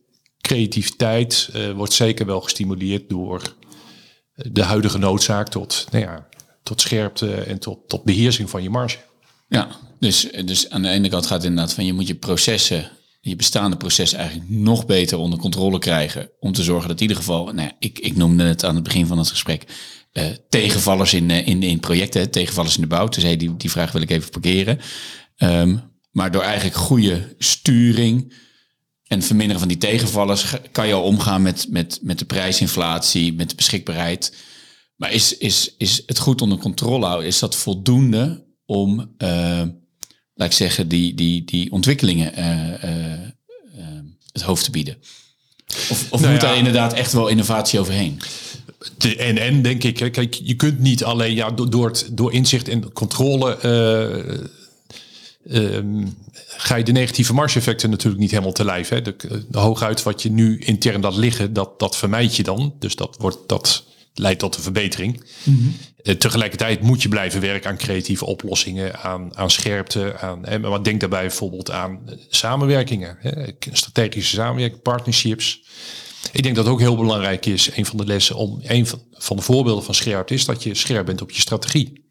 creativiteit 0.41 1.49
uh, 1.55 1.71
wordt 1.71 1.93
zeker 1.93 2.25
wel 2.25 2.41
gestimuleerd 2.41 3.09
door 3.09 3.55
de 4.33 4.63
huidige 4.63 4.97
noodzaak 4.97 5.49
tot, 5.49 5.87
nou 5.91 6.03
ja, 6.03 6.27
tot 6.63 6.81
scherpte 6.81 7.33
en 7.33 7.59
tot, 7.59 7.89
tot 7.89 8.03
beheersing 8.03 8.49
van 8.49 8.63
je 8.63 8.69
marge. 8.69 8.97
Ja, 9.47 9.67
dus, 9.99 10.29
dus 10.45 10.69
aan 10.69 10.81
de 10.81 10.89
ene 10.89 11.09
kant 11.09 11.25
gaat 11.25 11.37
het 11.37 11.49
inderdaad 11.49 11.73
van 11.73 11.85
je 11.85 11.93
moet 11.93 12.07
je 12.07 12.15
processen 12.15 12.91
je 13.29 13.35
bestaande 13.35 13.77
proces 13.77 14.13
eigenlijk 14.13 14.49
nog 14.49 14.85
beter 14.85 15.17
onder 15.17 15.39
controle 15.39 15.79
krijgen. 15.79 16.29
Om 16.39 16.51
te 16.51 16.63
zorgen 16.63 16.87
dat 16.87 16.97
in 16.97 17.01
ieder 17.01 17.17
geval, 17.17 17.45
nou 17.45 17.61
ja, 17.61 17.75
ik, 17.79 17.99
ik 17.99 18.15
noemde 18.15 18.43
het 18.43 18.63
aan 18.63 18.75
het 18.75 18.83
begin 18.83 19.07
van 19.07 19.17
het 19.17 19.29
gesprek, 19.29 19.63
uh, 20.13 20.25
tegenvallers 20.49 21.13
in, 21.13 21.29
uh, 21.29 21.47
in, 21.47 21.63
in 21.63 21.79
projecten, 21.79 22.31
tegenvallers 22.31 22.75
in 22.75 22.81
de 22.81 22.87
bouw. 22.87 23.07
Dus 23.07 23.23
hey, 23.23 23.37
die, 23.37 23.57
die 23.57 23.71
vraag 23.71 23.91
wil 23.91 24.01
ik 24.01 24.09
even 24.09 24.29
parkeren. 24.29 24.79
Um, 25.37 25.81
maar 26.11 26.31
door 26.31 26.41
eigenlijk 26.41 26.75
goede 26.75 27.35
sturing 27.37 28.33
en 29.03 29.21
verminderen 29.21 29.59
van 29.59 29.67
die 29.67 29.77
tegenvallers 29.77 30.53
kan 30.71 30.87
je 30.87 30.93
al 30.93 31.03
omgaan 31.03 31.41
met, 31.41 31.67
met, 31.69 31.99
met 32.01 32.19
de 32.19 32.25
prijsinflatie, 32.25 33.33
met 33.33 33.49
de 33.49 33.55
beschikbaarheid. 33.55 34.35
Maar 34.95 35.11
is, 35.11 35.37
is, 35.37 35.75
is 35.77 36.03
het 36.05 36.19
goed 36.19 36.41
onder 36.41 36.57
controle 36.57 37.05
houden? 37.05 37.27
Is 37.27 37.39
dat 37.39 37.55
voldoende 37.55 38.45
om, 38.65 39.15
uh, 39.17 39.61
laat 40.39 40.49
ik 40.49 40.53
zeggen, 40.53 40.87
die, 40.87 41.13
die, 41.13 41.45
die 41.45 41.71
ontwikkelingen 41.71 42.39
uh, 42.39 42.89
uh, 42.89 43.99
het 44.31 44.41
hoofd 44.41 44.63
te 44.63 44.71
bieden? 44.71 44.97
Of, 45.67 46.11
of 46.11 46.19
nou 46.19 46.31
moet 46.31 46.41
ja, 46.41 46.47
daar 46.47 46.57
inderdaad 46.57 46.93
echt 46.93 47.13
wel 47.13 47.27
innovatie 47.27 47.79
overheen? 47.79 48.19
De, 48.97 49.15
en, 49.15 49.37
en 49.37 49.61
denk 49.61 49.83
ik, 49.83 50.11
kijk, 50.11 50.33
je 50.33 50.55
kunt 50.55 50.79
niet 50.79 51.03
alleen 51.03 51.35
ja, 51.35 51.51
door, 51.51 51.69
door, 51.69 51.87
het, 51.87 52.09
door 52.11 52.33
inzicht 52.33 52.67
en 52.67 52.93
controle 52.93 53.57
um, 55.51 56.17
ga 56.47 56.75
je 56.75 56.83
de 56.83 56.91
negatieve 56.91 57.33
marge-effecten 57.33 57.89
natuurlijk 57.89 58.21
niet 58.21 58.31
helemaal 58.31 58.51
te 58.51 58.65
lijf. 58.65 58.89
Hè. 58.89 59.01
De, 59.01 59.15
de, 59.47 59.59
hooguit 59.59 60.03
wat 60.03 60.21
je 60.21 60.31
nu 60.31 60.59
intern 60.59 61.01
laat 61.01 61.17
liggen, 61.17 61.53
dat, 61.53 61.79
dat 61.79 61.97
vermijd 61.97 62.35
je 62.35 62.43
dan. 62.43 62.73
Dus 62.79 62.95
dat, 62.95 63.15
wordt, 63.19 63.37
dat 63.47 63.83
leidt 64.19 64.39
tot 64.39 64.55
een 64.55 64.61
verbetering. 64.61 65.23
Mm 65.43 65.55
-hmm. 65.55 65.75
uh, 66.03 66.15
tegelijkertijd 66.15 66.81
moet 66.81 67.01
je 67.01 67.09
blijven 67.09 67.41
werken 67.41 67.69
aan 67.69 67.77
creatieve 67.77 68.25
oplossingen, 68.25 68.99
aan, 68.99 69.37
aan 69.37 69.51
scherpte. 69.51 70.17
Aan, 70.19 70.45
hè, 70.45 70.59
maar 70.59 70.83
denk 70.83 70.99
daarbij 70.99 71.21
bijvoorbeeld 71.21 71.71
aan 71.71 71.99
samenwerkingen, 72.29 73.17
hè, 73.19 73.31
strategische 73.71 74.35
samenwerking, 74.35 74.81
partnerships. 74.81 75.61
Ik 76.31 76.43
denk 76.43 76.55
dat 76.55 76.65
het 76.65 76.73
ook 76.73 76.79
heel 76.79 76.95
belangrijk 76.95 77.45
is, 77.45 77.69
een 77.75 77.85
van 77.85 77.97
de 77.97 78.05
lessen 78.05 78.35
om, 78.35 78.59
een 78.63 78.87
van, 78.87 79.01
van 79.11 79.35
de 79.35 79.41
voorbeelden 79.41 79.83
van 79.83 79.95
scherp 79.95 80.31
is 80.31 80.45
dat 80.45 80.63
je 80.63 80.75
scherp 80.75 81.05
bent 81.05 81.21
op 81.21 81.31
je 81.31 81.41
strategie. 81.41 82.07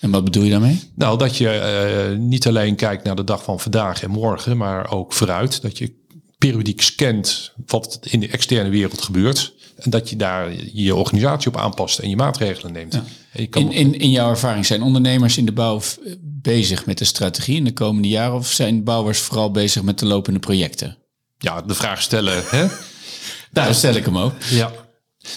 En 0.00 0.10
wat 0.10 0.24
bedoel 0.24 0.42
je 0.42 0.50
daarmee? 0.50 0.80
Nou, 0.94 1.18
dat 1.18 1.36
je 1.36 2.08
uh, 2.10 2.18
niet 2.18 2.46
alleen 2.46 2.76
kijkt 2.76 3.04
naar 3.04 3.16
de 3.16 3.24
dag 3.24 3.42
van 3.42 3.60
vandaag 3.60 4.02
en 4.02 4.10
morgen, 4.10 4.56
maar 4.56 4.90
ook 4.90 5.12
vooruit. 5.12 5.62
Dat 5.62 5.78
je 5.78 6.04
periodiek 6.38 6.82
scant 6.82 7.52
wat 7.66 7.98
in 8.02 8.20
de 8.20 8.28
externe 8.28 8.70
wereld 8.70 9.02
gebeurt. 9.02 9.54
En 9.76 9.90
dat 9.90 10.10
je 10.10 10.16
daar 10.16 10.52
je 10.72 10.94
organisatie 10.94 11.48
op 11.48 11.56
aanpast 11.56 11.98
en 11.98 12.08
je 12.08 12.16
maatregelen 12.16 12.72
neemt. 12.72 12.94
Ja. 12.94 13.04
Je 13.32 13.48
in, 13.50 13.72
in, 13.72 13.98
in 13.98 14.10
jouw 14.10 14.30
ervaring 14.30 14.66
zijn 14.66 14.82
ondernemers 14.82 15.38
in 15.38 15.46
de 15.46 15.52
bouw 15.52 15.80
bezig 16.20 16.86
met 16.86 16.98
de 16.98 17.04
strategie 17.04 17.56
in 17.56 17.64
de 17.64 17.72
komende 17.72 18.08
jaren? 18.08 18.34
Of 18.34 18.46
zijn 18.46 18.84
bouwers 18.84 19.18
vooral 19.18 19.50
bezig 19.50 19.82
met 19.82 19.98
de 19.98 20.06
lopende 20.06 20.38
projecten? 20.38 20.96
Ja, 21.38 21.62
de 21.62 21.74
vraag 21.74 22.02
stellen. 22.02 22.42
Hè? 22.46 22.66
Daar 23.52 23.74
stel 23.74 23.94
ik 23.94 24.04
hem 24.04 24.18
ook. 24.18 24.32
Ja. 24.50 24.72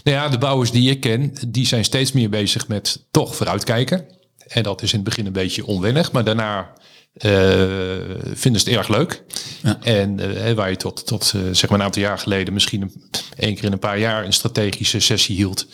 Nou 0.03 0.17
ja, 0.17 0.29
de 0.29 0.37
bouwers 0.37 0.71
die 0.71 0.89
ik 0.89 0.99
ken, 0.99 1.33
die 1.47 1.67
zijn 1.67 1.83
steeds 1.83 2.11
meer 2.11 2.29
bezig 2.29 2.67
met 2.67 3.07
toch 3.11 3.35
vooruitkijken. 3.35 4.05
En 4.47 4.63
dat 4.63 4.81
is 4.81 4.91
in 4.93 4.99
het 4.99 5.07
begin 5.07 5.25
een 5.25 5.31
beetje 5.31 5.65
onwennig, 5.65 6.11
maar 6.11 6.23
daarna 6.23 6.73
uh, 7.13 7.31
vinden 8.33 8.61
ze 8.61 8.69
het 8.69 8.77
erg 8.77 8.87
leuk. 8.87 9.23
Ja. 9.63 9.79
En 9.81 10.19
uh, 10.19 10.51
waar 10.51 10.69
je 10.69 10.75
tot, 10.75 11.05
tot 11.05 11.33
uh, 11.35 11.41
zeg 11.51 11.69
maar 11.69 11.79
een 11.79 11.85
aantal 11.85 12.01
jaar 12.01 12.19
geleden 12.19 12.53
misschien 12.53 12.81
een, 12.81 12.93
één 13.39 13.55
keer 13.55 13.63
in 13.63 13.71
een 13.71 13.79
paar 13.79 13.99
jaar 13.99 14.25
een 14.25 14.33
strategische 14.33 14.99
sessie 14.99 15.35
hield. 15.35 15.67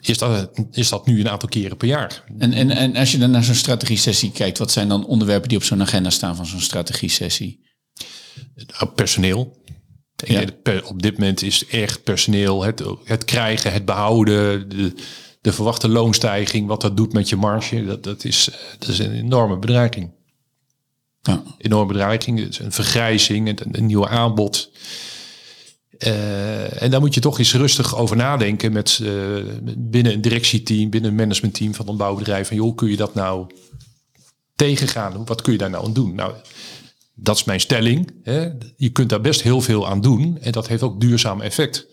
Is 0.00 0.18
dat, 0.18 0.50
is 0.72 0.88
dat 0.88 1.06
nu 1.06 1.20
een 1.20 1.28
aantal 1.28 1.48
keren 1.48 1.76
per 1.76 1.88
jaar. 1.88 2.24
En, 2.38 2.52
en, 2.52 2.70
en 2.70 2.96
als 2.96 3.12
je 3.12 3.18
dan 3.18 3.30
naar 3.30 3.44
zo'n 3.44 3.54
strategie-sessie 3.54 4.32
kijkt, 4.32 4.58
wat 4.58 4.70
zijn 4.70 4.88
dan 4.88 5.06
onderwerpen 5.06 5.48
die 5.48 5.58
op 5.58 5.64
zo'n 5.64 5.82
agenda 5.82 6.10
staan 6.10 6.36
van 6.36 6.46
zo'n 6.46 6.60
strategie-sessie? 6.60 7.64
Nou, 8.54 8.90
personeel. 8.94 9.64
Ja. 10.16 10.44
op 10.84 11.02
dit 11.02 11.18
moment 11.18 11.42
is 11.42 11.66
echt 11.66 12.02
personeel, 12.02 12.62
het, 12.62 12.82
het 13.04 13.24
krijgen, 13.24 13.72
het 13.72 13.84
behouden, 13.84 14.68
de, 14.68 14.94
de 15.40 15.52
verwachte 15.52 15.88
loonstijging, 15.88 16.66
wat 16.66 16.80
dat 16.80 16.96
doet 16.96 17.12
met 17.12 17.28
je 17.28 17.36
marge, 17.36 17.84
dat, 17.84 18.02
dat, 18.02 18.24
is, 18.24 18.48
dat 18.78 18.88
is 18.88 18.98
een 18.98 19.12
enorme 19.12 19.58
bedreiging. 19.58 20.10
Ja. 21.22 21.42
Enorme 21.58 21.92
bedreiging, 21.92 22.40
is 22.40 22.58
een 22.58 22.72
vergrijzing, 22.72 23.48
een, 23.48 23.68
een 23.72 23.86
nieuw 23.86 24.08
aanbod. 24.08 24.70
Uh, 25.98 26.82
en 26.82 26.90
daar 26.90 27.00
moet 27.00 27.14
je 27.14 27.20
toch 27.20 27.38
eens 27.38 27.54
rustig 27.54 27.96
over 27.96 28.16
nadenken 28.16 28.72
met 28.72 29.00
uh, 29.02 29.44
binnen 29.76 30.12
een 30.12 30.20
directieteam, 30.20 30.90
binnen 30.90 31.10
een 31.10 31.16
managementteam 31.16 31.74
van 31.74 31.88
een 31.88 31.96
bouwbedrijf. 31.96 32.48
Van 32.48 32.56
joh, 32.56 32.76
kun 32.76 32.90
je 32.90 32.96
dat 32.96 33.14
nou 33.14 33.46
tegengaan? 34.56 35.24
Wat 35.24 35.42
kun 35.42 35.52
je 35.52 35.58
daar 35.58 35.70
nou 35.70 35.84
aan 35.84 35.92
doen? 35.92 36.14
Nou, 36.14 36.34
dat 37.18 37.36
is 37.36 37.44
mijn 37.44 37.60
stelling. 37.60 38.10
Hè. 38.22 38.48
Je 38.76 38.88
kunt 38.88 39.08
daar 39.08 39.20
best 39.20 39.42
heel 39.42 39.60
veel 39.60 39.88
aan 39.88 40.00
doen. 40.00 40.38
En 40.40 40.52
dat 40.52 40.68
heeft 40.68 40.82
ook 40.82 41.00
duurzaam 41.00 41.40
effect. 41.40 41.86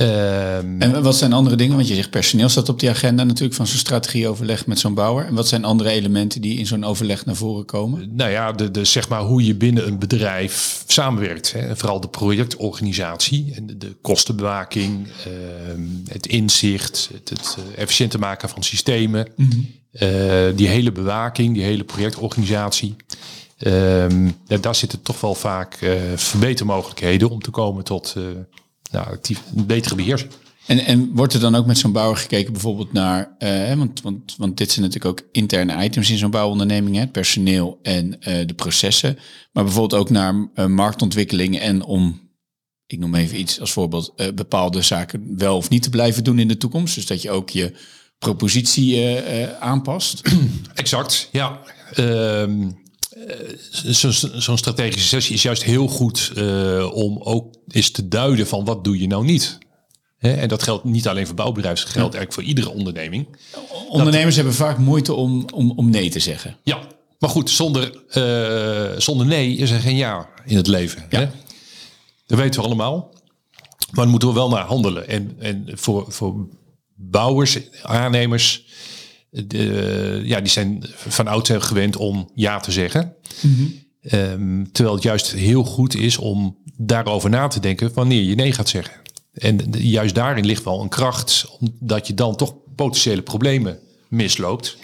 Um, 0.00 0.80
en 0.80 1.02
wat 1.02 1.16
zijn 1.16 1.32
andere 1.32 1.56
dingen? 1.56 1.76
Want 1.76 1.88
je 1.88 1.94
zegt 1.94 2.10
personeel 2.10 2.48
staat 2.48 2.68
op 2.68 2.80
die 2.80 2.90
agenda 2.90 3.24
natuurlijk 3.24 3.54
van 3.54 3.66
zo'n 3.66 3.78
strategieoverleg 3.78 4.66
met 4.66 4.78
zo'n 4.78 4.94
bouwer. 4.94 5.26
En 5.26 5.34
wat 5.34 5.48
zijn 5.48 5.64
andere 5.64 5.90
elementen 5.90 6.40
die 6.40 6.58
in 6.58 6.66
zo'n 6.66 6.84
overleg 6.84 7.24
naar 7.24 7.36
voren 7.36 7.64
komen? 7.64 8.14
Nou 8.14 8.30
ja, 8.30 8.52
de, 8.52 8.70
de, 8.70 8.84
zeg 8.84 9.08
maar 9.08 9.20
hoe 9.20 9.44
je 9.44 9.54
binnen 9.54 9.86
een 9.86 9.98
bedrijf 9.98 10.84
samenwerkt. 10.86 11.52
Hè. 11.52 11.76
Vooral 11.76 12.00
de 12.00 12.08
projectorganisatie 12.08 13.52
en 13.54 13.66
de, 13.66 13.76
de 13.76 13.96
kostenbewaking, 14.00 15.06
uh, 15.06 16.12
het 16.12 16.26
inzicht, 16.26 17.10
het, 17.12 17.28
het 17.28 17.56
uh, 17.58 17.78
efficiënter 17.82 18.18
maken 18.18 18.48
van 18.48 18.62
systemen. 18.62 19.28
Mm 19.36 19.48
-hmm. 19.50 20.56
die 20.56 20.68
hele 20.68 20.92
bewaking, 20.92 21.54
die 21.54 21.62
hele 21.62 21.84
projectorganisatie. 21.84 22.96
Um, 23.58 24.36
ja, 24.46 24.56
daar 24.60 24.74
zitten 24.74 25.02
toch 25.02 25.20
wel 25.20 25.34
vaak 25.34 25.80
uh, 25.80 25.92
verbetermogelijkheden 26.16 27.30
om 27.30 27.40
te 27.40 27.50
komen 27.50 27.84
tot 27.84 28.14
uh, 28.18 28.24
nou, 28.90 29.06
actief, 29.06 29.42
een 29.56 29.66
betere 29.66 29.94
beheersing. 29.94 30.30
En, 30.66 30.78
en 30.78 31.14
wordt 31.14 31.34
er 31.34 31.40
dan 31.40 31.54
ook 31.54 31.66
met 31.66 31.78
zo'n 31.78 31.92
bouwer 31.92 32.16
gekeken 32.16 32.52
bijvoorbeeld 32.52 32.92
naar, 32.92 33.36
uh, 33.38 33.74
want, 33.74 34.00
want, 34.00 34.34
want 34.38 34.56
dit 34.56 34.70
zijn 34.72 34.84
natuurlijk 34.84 35.20
ook 35.20 35.28
interne 35.32 35.84
items 35.84 36.10
in 36.10 36.18
zo'n 36.18 36.30
bouwonderneming, 36.30 36.94
hè, 36.94 37.00
het 37.00 37.12
personeel 37.12 37.78
en 37.82 38.10
de 38.20 38.54
processen, 38.56 39.18
maar 39.52 39.64
bijvoorbeeld 39.64 40.00
ook 40.00 40.10
naar 40.10 40.34
marktontwikkeling 40.70 41.58
en 41.58 41.82
om, 41.84 42.30
ik 42.86 42.98
noem 42.98 43.14
even 43.14 43.40
iets 43.40 43.60
als 43.60 43.72
voorbeeld, 43.72 44.34
bepaalde 44.34 44.82
zaken 44.82 45.36
wel 45.36 45.56
of 45.56 45.68
niet 45.68 45.82
te 45.82 45.90
blijven 45.90 46.24
doen 46.24 46.38
in 46.38 46.48
de 46.48 46.56
toekomst. 46.56 46.94
Dus 46.94 47.06
dat 47.06 47.22
je 47.22 47.30
ook 47.30 47.50
je 47.50 47.72
propositie 48.18 49.18
aanpast. 49.60 50.22
Exact, 50.74 51.28
ja. 51.32 51.60
Um, 51.98 52.84
Zo'n 53.70 54.12
zo 54.40 54.56
strategische 54.56 55.08
sessie 55.08 55.34
is 55.34 55.42
juist 55.42 55.62
heel 55.62 55.88
goed 55.88 56.32
uh, 56.36 56.92
om 56.94 57.18
ook 57.22 57.54
eens 57.68 57.90
te 57.90 58.08
duiden 58.08 58.46
van 58.46 58.64
wat 58.64 58.84
doe 58.84 59.00
je 59.00 59.06
nou 59.06 59.24
niet. 59.24 59.58
Hè? 60.18 60.32
En 60.32 60.48
dat 60.48 60.62
geldt 60.62 60.84
niet 60.84 61.08
alleen 61.08 61.26
voor 61.26 61.34
bouwbedrijven, 61.34 61.84
dat 61.84 61.92
geldt 61.92 62.14
eigenlijk 62.14 62.32
voor 62.32 62.54
iedere 62.54 62.76
onderneming. 62.78 63.36
Ondernemers 63.88 64.36
hebben 64.36 64.54
vaak 64.54 64.78
moeite 64.78 65.14
om, 65.14 65.46
om, 65.54 65.70
om 65.70 65.90
nee 65.90 66.10
te 66.10 66.18
zeggen. 66.18 66.56
Ja, 66.62 66.80
maar 67.18 67.30
goed, 67.30 67.50
zonder, 67.50 68.02
uh, 68.14 69.00
zonder 69.00 69.26
nee 69.26 69.56
is 69.56 69.70
er 69.70 69.80
geen 69.80 69.96
ja 69.96 70.28
in 70.44 70.56
het 70.56 70.66
leven. 70.66 71.06
Ja. 71.10 71.18
Hè? 71.18 71.28
Dat 72.26 72.38
weten 72.38 72.60
we 72.60 72.66
allemaal. 72.66 73.14
Maar 73.92 74.08
moeten 74.08 74.28
we 74.28 74.34
wel 74.34 74.48
naar 74.48 74.64
handelen. 74.64 75.08
En, 75.08 75.36
en 75.38 75.68
voor, 75.74 76.04
voor 76.08 76.48
bouwers, 76.94 77.58
aannemers 77.82 78.64
de, 79.46 80.22
ja, 80.24 80.40
die 80.40 80.50
zijn 80.50 80.84
van 80.96 81.26
oudsher 81.26 81.62
gewend 81.62 81.96
om 81.96 82.30
ja 82.34 82.60
te 82.60 82.72
zeggen. 82.72 83.14
Mm 83.40 83.84
um, 84.12 84.72
terwijl 84.72 84.94
het 84.94 85.04
juist 85.04 85.32
heel 85.32 85.64
goed 85.64 85.94
is 85.94 86.16
om 86.16 86.56
daarover 86.76 87.30
na 87.30 87.48
te 87.48 87.60
denken 87.60 87.90
wanneer 87.94 88.22
je 88.22 88.34
nee 88.34 88.52
gaat 88.52 88.68
zeggen. 88.68 88.94
En 89.32 89.64
juist 89.70 90.14
daarin 90.14 90.46
ligt 90.46 90.64
wel 90.64 90.80
een 90.80 90.88
kracht, 90.88 91.46
omdat 91.60 92.06
je 92.06 92.14
dan 92.14 92.36
toch 92.36 92.54
potentiële 92.76 93.22
problemen 93.22 93.78
misloopt, 94.08 94.76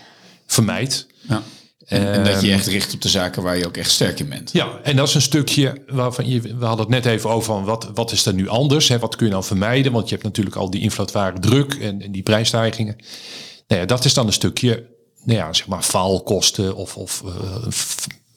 vermijdt. 0.47 1.07
Ja. 1.29 1.43
En, 1.87 2.13
en, 2.13 2.25
dat 2.25 2.41
je 2.41 2.47
ehm, 2.47 2.57
echt 2.57 2.67
richt 2.67 2.95
op 2.95 3.03
de 3.03 3.09
zaken 3.09 3.43
waar 3.43 3.57
je 3.57 3.67
ook 3.67 3.77
echt 3.77 3.91
sterk 3.91 4.21
in 4.21 4.29
bent. 4.29 4.53
Ja, 4.53 4.81
en 4.83 4.97
dat 4.97 5.09
is 5.09 5.15
een 5.15 5.23
stukje 5.23 5.83
waarvan 5.87 6.29
je, 6.29 6.41
we 6.41 6.65
hadden 6.65 6.87
het 6.87 7.05
net 7.05 7.07
even 7.07 7.31
over 7.31 7.45
van 7.55 7.65
wat, 7.65 7.91
wat 7.95 8.13
is 8.13 8.27
er 8.27 8.35
nu 8.35 8.49
anders? 8.49 8.89
Hè? 8.89 8.99
Wat 8.99 9.17
kun 9.17 9.27
je 9.27 9.33
nou 9.33 9.45
vermijden? 9.45 9.93
Want 9.93 10.05
je 10.05 10.15
hebt 10.15 10.27
natuurlijk 10.27 10.57
al 10.57 10.71
die 10.71 10.81
inflatoire 10.81 11.39
druk 11.39 11.75
en, 11.75 12.03
en 12.03 12.13
die 12.13 12.23
prijsstijgingen. 12.23 12.97
Nou 13.73 13.85
ja, 13.85 13.91
dat 13.91 14.05
is 14.05 14.15
dan 14.15 14.27
een 14.27 14.33
stukje, 14.33 14.87
nou 15.25 15.39
ja, 15.39 15.53
zeg 15.53 15.67
maar 15.67 15.83
faalkosten 15.83 16.77
of, 16.77 16.97
of 16.97 17.23
uh, 17.27 17.33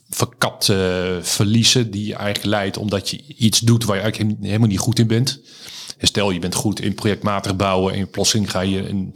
verkapte 0.10 1.20
verliezen 1.22 1.92
die 1.92 2.08
je 2.08 2.16
eigenlijk 2.16 2.46
leidt 2.46 2.78
omdat 2.78 3.10
je 3.10 3.24
iets 3.28 3.60
doet 3.60 3.84
waar 3.84 3.96
je 3.96 4.02
eigenlijk 4.02 4.42
helemaal 4.42 4.68
niet 4.68 4.80
goed 4.80 5.00
in 5.00 5.08
bent. 5.08 5.42
Stel, 6.00 6.32
je 6.32 6.40
bent 6.40 6.56
goed 6.56 6.82
in 6.82 6.96
projectmatig 6.96 7.56
bouwen 7.56 7.94
en 7.94 8.10
plotseling 8.10 8.52
ga 8.52 8.62
je 8.62 8.90
een, 8.90 9.14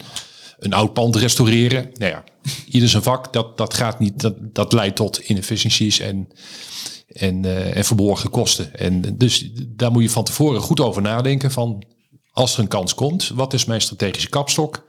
een 0.58 0.74
oud 0.74 0.94
pand 0.94 1.16
restaureren. 1.16 1.90
Nou 1.94 2.12
ja, 2.12 2.24
ieder 2.70 2.90
zijn 2.90 3.04
vak, 3.04 3.34
dat, 3.34 3.58
dat 3.58 3.74
gaat 3.74 4.00
niet, 4.00 4.22
dat, 4.22 4.36
dat 4.40 4.74
leidt 4.74 4.96
tot 4.96 5.18
inefficiënties 5.18 6.00
en, 6.00 6.28
en, 7.08 7.44
uh, 7.44 7.78
en 7.78 7.86
verborgen 7.86 8.30
kosten. 8.30 8.76
En 8.76 9.18
dus 9.18 9.50
daar 9.54 9.92
moet 9.92 10.04
je 10.04 10.10
van 10.10 10.24
tevoren 10.24 10.62
goed 10.62 10.80
over 10.80 11.02
nadenken 11.02 11.52
van 11.52 11.84
als 12.32 12.54
er 12.54 12.60
een 12.60 12.68
kans 12.68 12.94
komt, 12.94 13.32
wat 13.36 13.54
is 13.54 13.66
mijn 13.66 13.82
strategische 13.82 14.30
kapstok? 14.30 14.88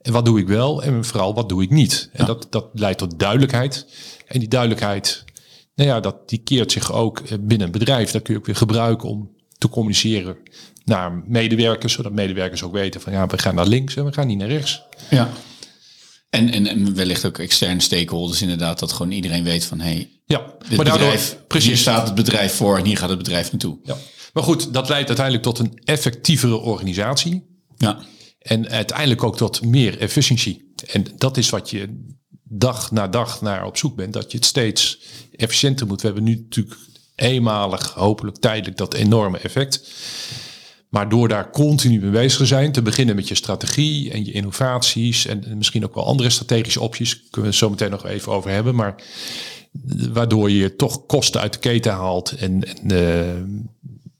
En 0.00 0.12
wat 0.12 0.24
doe 0.24 0.38
ik 0.38 0.48
wel 0.48 0.82
en 0.82 1.04
vooral 1.04 1.34
wat 1.34 1.48
doe 1.48 1.62
ik 1.62 1.70
niet? 1.70 2.10
En 2.12 2.26
dat, 2.26 2.46
dat 2.50 2.68
leidt 2.72 2.98
tot 2.98 3.18
duidelijkheid. 3.18 3.86
En 4.26 4.38
die 4.38 4.48
duidelijkheid, 4.48 5.24
nou 5.74 5.88
ja, 5.88 6.00
dat 6.00 6.28
die 6.28 6.38
keert 6.38 6.72
zich 6.72 6.92
ook 6.92 7.18
eh, 7.18 7.38
binnen 7.40 7.66
een 7.66 7.72
bedrijf. 7.72 8.10
Dat 8.10 8.22
kun 8.22 8.34
je 8.34 8.40
ook 8.40 8.46
weer 8.46 8.56
gebruiken 8.56 9.08
om 9.08 9.30
te 9.58 9.68
communiceren 9.68 10.36
naar 10.84 11.22
medewerkers, 11.26 11.92
zodat 11.92 12.12
medewerkers 12.12 12.62
ook 12.62 12.72
weten 12.72 13.00
van 13.00 13.12
ja, 13.12 13.26
we 13.26 13.38
gaan 13.38 13.54
naar 13.54 13.66
links 13.66 13.96
en 13.96 14.04
we 14.04 14.12
gaan 14.12 14.26
niet 14.26 14.38
naar 14.38 14.48
rechts. 14.48 14.82
Ja. 15.10 15.30
En, 16.30 16.50
en, 16.50 16.66
en 16.66 16.94
wellicht 16.94 17.24
ook 17.24 17.38
externe 17.38 17.80
stakeholders 17.80 18.42
inderdaad, 18.42 18.78
dat 18.78 18.92
gewoon 18.92 19.12
iedereen 19.12 19.44
weet 19.44 19.64
van 19.64 19.80
hé, 19.80 19.92
hey, 19.92 20.10
ja, 20.24 20.38
dit 20.38 20.76
maar 20.76 20.84
daardoor, 20.84 20.94
bedrijf, 20.94 21.38
precies. 21.46 21.68
hier 21.68 21.78
staat 21.78 22.06
het 22.06 22.14
bedrijf 22.14 22.54
voor 22.54 22.78
en 22.78 22.84
hier 22.84 22.96
gaat 22.96 23.08
het 23.08 23.18
bedrijf 23.18 23.50
naartoe. 23.52 23.78
Ja. 23.82 23.96
Maar 24.32 24.42
goed, 24.42 24.72
dat 24.72 24.88
leidt 24.88 25.08
uiteindelijk 25.08 25.46
tot 25.46 25.58
een 25.58 25.80
effectievere 25.84 26.56
organisatie. 26.56 27.44
Ja. 27.76 27.98
En 28.40 28.68
uiteindelijk 28.68 29.22
ook 29.22 29.36
tot 29.36 29.64
meer 29.64 29.98
efficiëntie. 29.98 30.72
En 30.92 31.06
dat 31.16 31.36
is 31.36 31.50
wat 31.50 31.70
je 31.70 32.04
dag 32.42 32.90
na 32.90 33.08
dag 33.08 33.40
naar 33.40 33.66
op 33.66 33.76
zoek 33.76 33.96
bent, 33.96 34.12
dat 34.12 34.30
je 34.30 34.36
het 34.36 34.46
steeds 34.46 35.00
efficiënter 35.36 35.86
moet. 35.86 36.00
We 36.00 36.06
hebben 36.06 36.24
nu 36.24 36.34
natuurlijk 36.34 36.76
eenmalig, 37.14 37.92
hopelijk 37.92 38.36
tijdelijk, 38.36 38.76
dat 38.76 38.94
enorme 38.94 39.38
effect. 39.38 39.92
Maar 40.88 41.08
door 41.08 41.28
daar 41.28 41.50
continu 41.50 42.00
mee 42.00 42.10
bezig 42.10 42.38
te 42.38 42.46
zijn, 42.46 42.72
te 42.72 42.82
beginnen 42.82 43.14
met 43.16 43.28
je 43.28 43.34
strategie 43.34 44.10
en 44.10 44.24
je 44.24 44.32
innovaties 44.32 45.26
en 45.26 45.44
misschien 45.56 45.84
ook 45.84 45.94
wel 45.94 46.06
andere 46.06 46.30
strategische 46.30 46.80
opties, 46.80 47.14
kunnen 47.14 47.40
we 47.40 47.46
het 47.46 47.54
zo 47.54 47.70
meteen 47.70 47.90
nog 47.90 48.06
even 48.06 48.32
over 48.32 48.50
hebben. 48.50 48.74
Maar 48.74 49.02
waardoor 50.12 50.50
je 50.50 50.76
toch 50.76 51.06
kosten 51.06 51.40
uit 51.40 51.52
de 51.52 51.58
keten 51.58 51.92
haalt 51.92 52.32
en, 52.32 52.64
en 52.64 52.92
uh, 52.92 53.58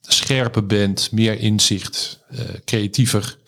scherper 0.01 0.67
bent, 0.67 1.09
meer 1.13 1.39
inzicht, 1.39 2.21
uh, 2.33 2.41
creatiever. 2.65 3.39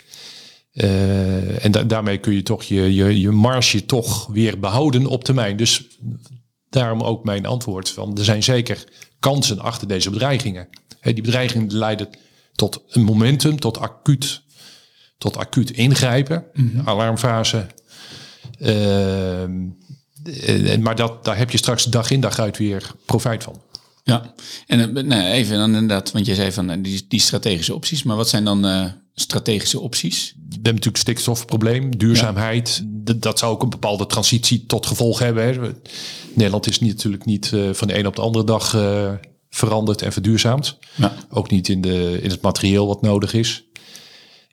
Uh, 0.75 1.65
en 1.65 1.71
da 1.71 1.83
daarmee 1.83 2.19
kun 2.19 2.35
je 2.35 2.43
toch 2.43 2.63
je, 2.63 2.95
je, 2.95 3.21
je 3.21 3.31
marge 3.31 3.87
toch 3.87 4.27
weer 4.27 4.59
behouden 4.59 5.07
op 5.07 5.25
termijn. 5.25 5.57
Dus 5.57 5.85
daarom 6.69 7.01
ook 7.01 7.25
mijn 7.25 7.47
antwoord 7.47 7.91
van 7.91 8.19
er 8.19 8.25
zijn 8.25 8.43
zeker 8.43 8.85
kansen 9.21 9.59
achter 9.59 9.89
deze 9.89 10.11
bedreigingen. 10.11 10.69
Die 11.03 11.23
bedreigingen 11.23 11.77
leiden 11.77 12.09
tot 12.55 12.83
een 12.89 13.03
momentum, 13.03 13.61
tot 13.61 13.79
acuut, 13.79 14.43
tot 15.19 15.37
acuut 15.37 15.71
ingrijpen, 15.71 16.45
mm 16.53 16.81
alarmfase. 16.85 17.67
Uh, 18.59 19.45
maar 20.81 20.97
dat, 20.97 21.25
daar 21.25 21.37
heb 21.37 21.51
je 21.51 21.59
straks 21.59 21.85
dag 21.85 22.11
in 22.11 22.21
dag 22.21 22.39
uit 22.39 22.59
weer 22.59 22.91
profijt 23.07 23.43
van. 23.43 23.61
Ja, 24.05 24.35
en 24.67 24.93
nou, 24.93 25.23
even 25.23 25.57
dan 25.57 25.73
inderdaad, 25.75 26.13
want 26.13 26.27
je 26.27 26.35
zei 26.35 26.53
van 26.53 26.83
die, 26.83 27.05
die 27.09 27.21
strategische 27.21 27.75
opties, 27.75 28.03
maar 28.03 28.17
wat 28.17 28.29
zijn 28.29 28.45
dan 28.45 28.67
uh, 28.67 28.87
strategische 29.15 29.81
opties? 29.81 30.35
We 30.37 30.55
hebben 30.55 30.73
natuurlijk 30.73 30.97
stikstofprobleem, 30.97 31.99
duurzaamheid. 31.99 32.83
Dat 33.17 33.39
zou 33.39 33.53
ook 33.53 33.63
een 33.63 33.71
bepaalde 33.71 34.07
transitie 34.07 34.67
tot 34.67 34.87
gevolg 34.87 35.19
hebben. 35.19 35.45
Hè. 35.45 35.71
Nederland 36.35 36.67
is 36.67 36.81
niet, 36.81 36.95
natuurlijk 36.95 37.25
niet 37.25 37.51
uh, 37.55 37.73
van 37.73 37.89
de 37.89 37.99
een 37.99 38.07
op 38.07 38.17
de 38.17 38.23
andere 38.23 38.45
dag 38.45 38.75
uh, 38.75 39.13
veranderd 39.51 40.03
en 40.03 40.13
verduurzaamd. 40.13 40.79
Ja. 40.95 41.15
Ook 41.31 41.51
niet 41.51 41.69
in, 41.69 41.81
de, 41.81 42.19
in 42.23 42.31
het 42.31 42.41
materieel 42.41 42.87
wat 42.87 43.03
nodig 43.03 43.35
is. 43.35 43.65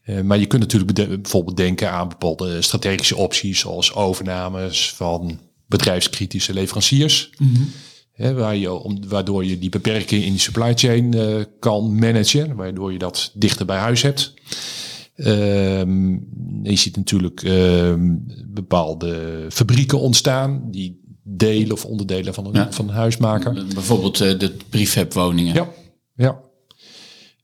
Uh, 0.05 0.21
maar 0.21 0.37
je 0.37 0.45
kunt 0.45 0.61
natuurlijk 0.61 0.93
bijvoorbeeld 1.21 1.57
denken 1.57 1.91
aan 1.91 2.09
bepaalde 2.09 2.61
strategische 2.61 3.15
opties, 3.15 3.59
zoals 3.59 3.93
overnames 3.93 4.93
van 4.93 5.39
bedrijfskritische 5.65 6.53
leveranciers. 6.53 7.29
Mm 7.37 7.55
-hmm. 7.55 7.71
Hè, 8.19 8.33
waar 8.33 8.55
je, 8.55 8.71
om, 8.71 9.07
waardoor 9.07 9.45
je 9.45 9.59
die 9.59 9.69
beperking 9.69 10.23
in 10.23 10.31
die 10.31 10.39
supply 10.39 10.73
chain 10.75 11.15
uh, 11.15 11.43
kan 11.59 11.95
managen, 11.95 12.55
waardoor 12.55 12.91
je 12.91 12.97
dat 12.97 13.31
dichter 13.33 13.65
bij 13.65 13.77
huis 13.77 14.01
hebt. 14.01 14.33
Um, 15.15 16.27
je 16.63 16.75
ziet 16.75 16.95
natuurlijk 16.95 17.43
um, 17.43 18.25
bepaalde 18.47 19.45
fabrieken 19.49 19.99
ontstaan 19.99 20.61
die 20.71 21.01
delen 21.23 21.71
of 21.71 21.85
onderdelen 21.85 22.33
van 22.33 22.45
een, 22.45 22.53
ja. 22.53 22.71
van 22.71 22.87
een 22.87 22.95
huis 22.95 23.17
maken. 23.17 23.67
Bijvoorbeeld 23.73 24.21
uh, 24.21 24.39
de 24.39 24.55
prefabwoningen. 24.69 25.53
Ja, 25.53 25.69
ja. 26.15 26.39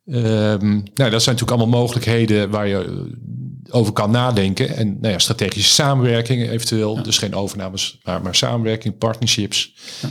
Um, 0.05 0.69
nou, 0.93 1.09
dat 1.09 1.23
zijn 1.23 1.35
natuurlijk 1.35 1.51
allemaal 1.51 1.81
mogelijkheden 1.81 2.49
waar 2.49 2.67
je 2.67 2.77
eh, 2.77 3.75
over 3.75 3.93
kan 3.93 4.11
nadenken. 4.11 4.75
En 4.75 4.97
nou 5.01 5.13
ja, 5.13 5.19
strategische 5.19 5.73
samenwerking 5.73 6.49
eventueel. 6.49 6.95
Ja. 6.95 7.01
Dus 7.01 7.17
geen 7.17 7.35
overnames, 7.35 7.99
maar, 8.03 8.21
maar 8.21 8.35
samenwerking, 8.35 8.97
partnerships. 8.97 9.73
Ja. 10.01 10.09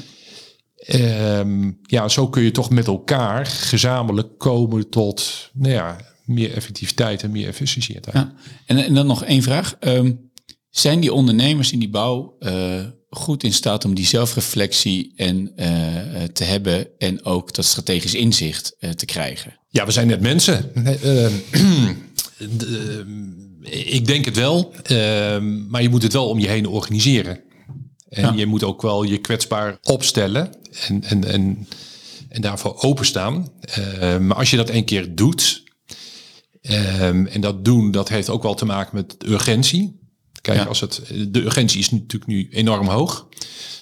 Um, 0.93 1.79
ja, 1.83 2.09
zo 2.09 2.29
kun 2.29 2.43
je 2.43 2.51
toch 2.51 2.71
met 2.71 2.87
elkaar 2.87 3.47
gezamenlijk 3.47 4.39
komen 4.39 4.89
tot 4.89 5.51
nou 5.53 5.73
ja, 5.73 5.97
meer 6.25 6.53
effectiviteit 6.53 7.23
en 7.23 7.31
meer 7.31 7.49
efficiëntie. 7.49 7.99
Ja. 8.13 8.35
En, 8.67 8.77
en 8.77 8.95
dan 8.95 9.07
nog 9.07 9.25
één 9.25 9.43
vraag. 9.43 9.77
Um, 9.81 10.31
zijn 10.71 11.01
die 11.01 11.13
ondernemers 11.13 11.73
in 11.73 11.79
die 11.79 11.91
bouw 11.91 12.37
uh, 12.41 12.81
goed 13.09 13.45
in 13.45 13.53
staat 13.53 13.85
om 13.85 13.95
die 13.95 14.07
zelfreflectie 14.07 15.13
en, 15.17 15.53
uh, 15.57 15.67
te 16.33 16.45
hebben 16.45 16.89
en 16.99 17.25
ook 17.25 17.55
dat 17.55 17.65
strategisch 17.65 18.15
inzicht 18.15 18.77
uh, 18.81 18.91
te 18.91 19.05
krijgen? 19.05 19.59
Ja, 19.69 19.87
we 19.87 19.93
zijn 19.93 20.07
net 20.07 20.21
mensen. 20.21 20.71
ik 23.71 24.07
denk 24.07 24.25
het 24.25 24.37
wel, 24.37 24.75
ehm, 24.83 25.69
maar 25.69 25.83
je 25.83 25.89
moet 25.89 26.03
het 26.03 26.13
wel 26.13 26.29
om 26.29 26.39
je 26.39 26.49
heen 26.49 26.67
organiseren. 26.67 27.41
En 28.15 28.23
ja. 28.23 28.33
je 28.33 28.47
moet 28.47 28.65
ook 28.65 28.83
wel 28.83 29.03
je 29.03 29.19
kwetsbaar 29.19 29.79
opstellen 29.83 30.55
en, 30.89 31.05
en, 31.05 31.25
en, 31.25 31.69
en 32.29 32.41
daarvoor 32.41 32.77
openstaan. 32.77 33.49
Uh, 33.79 34.19
maar 34.19 34.37
als 34.37 34.51
je 34.51 34.57
dat 34.57 34.71
een 34.71 34.85
keer 34.85 35.15
doet, 35.15 35.63
um, 37.01 37.27
en 37.27 37.41
dat 37.41 37.65
doen, 37.65 37.91
dat 37.91 38.09
heeft 38.09 38.29
ook 38.31 38.43
wel 38.43 38.55
te 38.55 38.65
maken 38.65 38.97
met 38.97 39.17
urgentie. 39.27 39.99
Kijk, 40.41 40.59
ja. 40.59 40.65
als 40.65 40.81
het, 40.81 41.03
de 41.29 41.41
urgentie 41.41 41.81
is 41.81 41.91
natuurlijk 41.91 42.27
nu 42.27 42.49
enorm 42.51 42.89
hoog. 42.89 43.29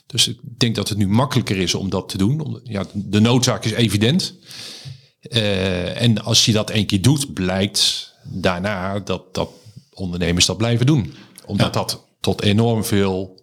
Dus 0.06 0.28
ik 0.28 0.38
denk 0.42 0.74
dat 0.74 0.88
het 0.88 0.98
nu 0.98 1.08
makkelijker 1.08 1.56
is 1.56 1.74
om 1.74 1.90
dat 1.90 2.08
te 2.08 2.18
doen. 2.18 2.60
Ja, 2.64 2.84
de 2.94 3.20
noodzaak 3.20 3.64
is 3.64 3.72
evident. 3.72 4.34
Uh, 5.22 6.02
en 6.02 6.22
als 6.22 6.44
je 6.44 6.52
dat 6.52 6.70
een 6.70 6.86
keer 6.86 7.02
doet, 7.02 7.32
blijkt 7.32 8.12
daarna 8.24 8.98
dat, 8.98 9.34
dat 9.34 9.50
ondernemers 9.92 10.46
dat 10.46 10.56
blijven 10.56 10.86
doen. 10.86 11.14
Omdat 11.46 11.74
ja. 11.74 11.80
dat 11.80 12.04
tot 12.20 12.42
enorm 12.42 12.84
veel 12.84 13.41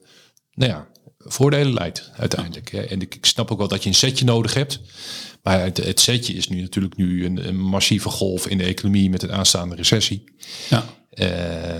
nou 0.59 0.71
ja, 0.71 0.87
voordelen 1.17 1.73
leidt 1.73 2.11
uiteindelijk. 2.17 2.71
Ja. 2.71 2.81
En 2.81 3.01
ik, 3.01 3.15
ik, 3.15 3.25
snap 3.25 3.51
ook 3.51 3.57
wel 3.57 3.67
dat 3.67 3.83
je 3.83 3.89
een 3.89 3.95
setje 3.95 4.25
nodig 4.25 4.53
hebt. 4.53 4.79
Maar 5.43 5.61
het, 5.61 5.77
het 5.77 5.99
setje 5.99 6.33
is 6.33 6.47
nu 6.47 6.61
natuurlijk 6.61 6.97
nu 6.97 7.25
een, 7.25 7.47
een, 7.47 7.59
massieve 7.59 8.09
golf 8.09 8.47
in 8.47 8.57
de 8.57 8.63
economie 8.63 9.09
met 9.09 9.23
een 9.23 9.31
aanstaande 9.31 9.75
recessie. 9.75 10.23
Ja. 10.69 10.85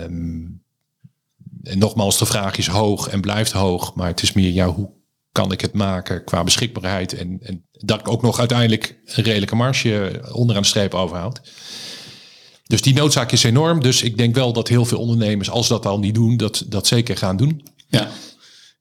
Um, 0.04 0.62
en 1.62 1.78
nogmaals, 1.78 2.18
de 2.18 2.26
vraag 2.26 2.56
is 2.56 2.66
hoog 2.66 3.08
en 3.08 3.20
blijft 3.20 3.52
hoog. 3.52 3.94
Maar 3.94 4.06
het 4.06 4.22
is 4.22 4.32
meer, 4.32 4.52
ja, 4.52 4.66
hoe 4.66 4.90
kan 5.32 5.52
ik 5.52 5.60
het 5.60 5.72
maken 5.72 6.24
qua 6.24 6.44
beschikbaarheid? 6.44 7.14
En, 7.14 7.38
en 7.42 7.64
dat 7.70 8.00
ik 8.00 8.08
ook 8.08 8.22
nog 8.22 8.38
uiteindelijk 8.38 9.00
een 9.04 9.24
redelijke 9.24 9.56
marge 9.56 10.22
onderaan 10.32 10.62
de 10.62 10.68
streep 10.68 10.94
overhoud. 10.94 11.40
Dus 12.64 12.82
die 12.82 12.94
noodzaak 12.94 13.32
is 13.32 13.42
enorm. 13.42 13.80
Dus 13.80 14.02
ik 14.02 14.16
denk 14.16 14.34
wel 14.34 14.52
dat 14.52 14.68
heel 14.68 14.84
veel 14.84 14.98
ondernemers, 14.98 15.50
als 15.50 15.68
dat 15.68 15.86
al 15.86 15.98
niet 15.98 16.14
doen, 16.14 16.36
dat, 16.36 16.64
dat 16.68 16.86
zeker 16.86 17.16
gaan 17.16 17.36
doen. 17.36 17.66
Ja. 17.88 18.10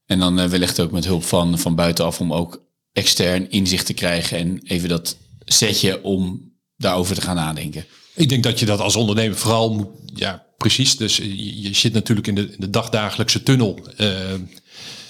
En 0.10 0.20
dan 0.20 0.40
uh, 0.40 0.46
wellicht 0.46 0.80
ook 0.80 0.92
met 0.92 1.06
hulp 1.06 1.24
van, 1.24 1.60
van 1.60 1.76
buitenaf 1.76 2.20
om 2.20 2.34
ook 2.34 2.62
extern 2.94 3.52
inzicht 3.52 3.86
te 3.86 3.94
krijgen 3.94 4.38
en 4.38 4.62
even 4.64 4.90
dat 4.90 5.18
setje 5.46 6.04
om 6.04 6.52
daarover 6.78 7.16
te 7.16 7.22
gaan 7.22 7.36
nadenken. 7.36 7.86
Ik 8.16 8.30
denk 8.30 8.44
dat 8.44 8.60
je 8.60 8.66
dat 8.66 8.80
als 8.80 8.96
ondernemer 8.96 9.38
vooral 9.38 9.74
moet, 9.74 9.88
ja, 10.16 10.46
precies. 10.58 10.98
Dus 10.98 11.18
je, 11.18 11.74
zit 11.74 11.94
natuurlijk 11.94 12.28
in 12.28 12.36
de, 12.36 12.56
de 12.58 12.70
dagdagelijkse 12.70 13.44
tunnel. 13.44 13.80
Uh, 13.98 14.34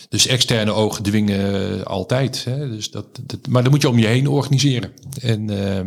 dus 0.09 0.27
externe 0.27 0.71
ogen 0.71 1.03
dwingen 1.03 1.85
altijd. 1.85 2.43
Hè? 2.43 2.69
Dus 2.69 2.91
dat, 2.91 3.05
maar 3.49 3.62
dan 3.63 3.71
moet 3.71 3.81
je 3.81 3.89
om 3.89 3.99
je 3.99 4.07
heen 4.07 4.27
organiseren. 4.27 4.91
En, 5.21 5.51
uh, 5.51 5.77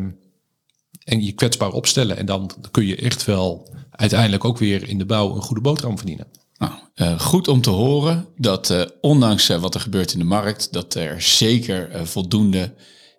en 1.05 1.25
je 1.25 1.33
kwetsbaar 1.33 1.73
opstellen. 1.73 2.17
En 2.17 2.27
dan 2.27 2.51
kun 2.71 2.87
je 2.87 2.97
echt 2.97 3.25
wel 3.25 3.75
uiteindelijk 3.91 4.45
ook 4.45 4.59
weer 4.59 4.89
in 4.89 4.99
de 4.99 5.07
bouw 5.07 5.35
een 5.35 5.43
goede 5.43 5.63
boterham 5.63 5.97
verdienen. 5.97 6.27
Nou, 6.63 6.73
uh, 6.97 7.21
goed 7.21 7.49
om 7.49 7.61
te 7.61 7.71
horen 7.71 8.27
dat 8.37 8.71
uh, 8.71 8.83
ondanks 9.01 9.51
uh, 9.51 9.61
wat 9.61 9.75
er 9.75 9.81
gebeurt 9.81 10.13
in 10.13 10.19
de 10.19 10.25
markt, 10.25 10.73
dat 10.73 10.95
er 10.95 11.23
zeker 11.23 12.07
voldoende 12.07 12.75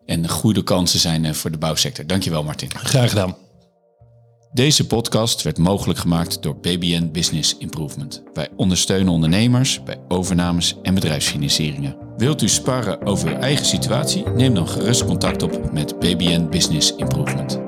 en 0.06 0.30
goede 0.30 0.64
kansen 0.64 1.00
zijn 1.00 1.36
voor 1.36 1.52
de 1.52 1.58
bouwsector. 1.58 2.08
Dankjewel 2.08 2.44
Martin. 2.44 2.70
Graag 2.76 3.10
gedaan. 3.10 3.36
Deze 4.54 4.88
podcast 4.88 5.42
werd 5.42 5.58
mogelijk 5.58 6.00
gemaakt 6.00 6.42
door 6.42 6.60
BBN 6.60 7.10
Business 7.12 7.58
Improvement. 7.58 8.24
Wij 8.34 8.50
ondersteunen 8.56 9.14
ondernemers 9.14 9.84
bij 9.84 9.98
overnames 10.08 10.76
en 10.82 10.94
bedrijfsfinancieringen. 10.94 11.98
Wilt 12.18 12.42
u 12.42 12.50
sparren 12.50 13.06
over 13.06 13.30
uw 13.30 13.40
eigen 13.40 13.66
situatie? 13.66 14.24
Neem 14.36 14.54
dan 14.54 14.68
gerust 14.68 15.06
contact 15.06 15.44
op 15.44 15.72
met 15.72 16.00
BBN 16.00 16.50
Business 16.50 16.96
Improvement. 16.96 17.63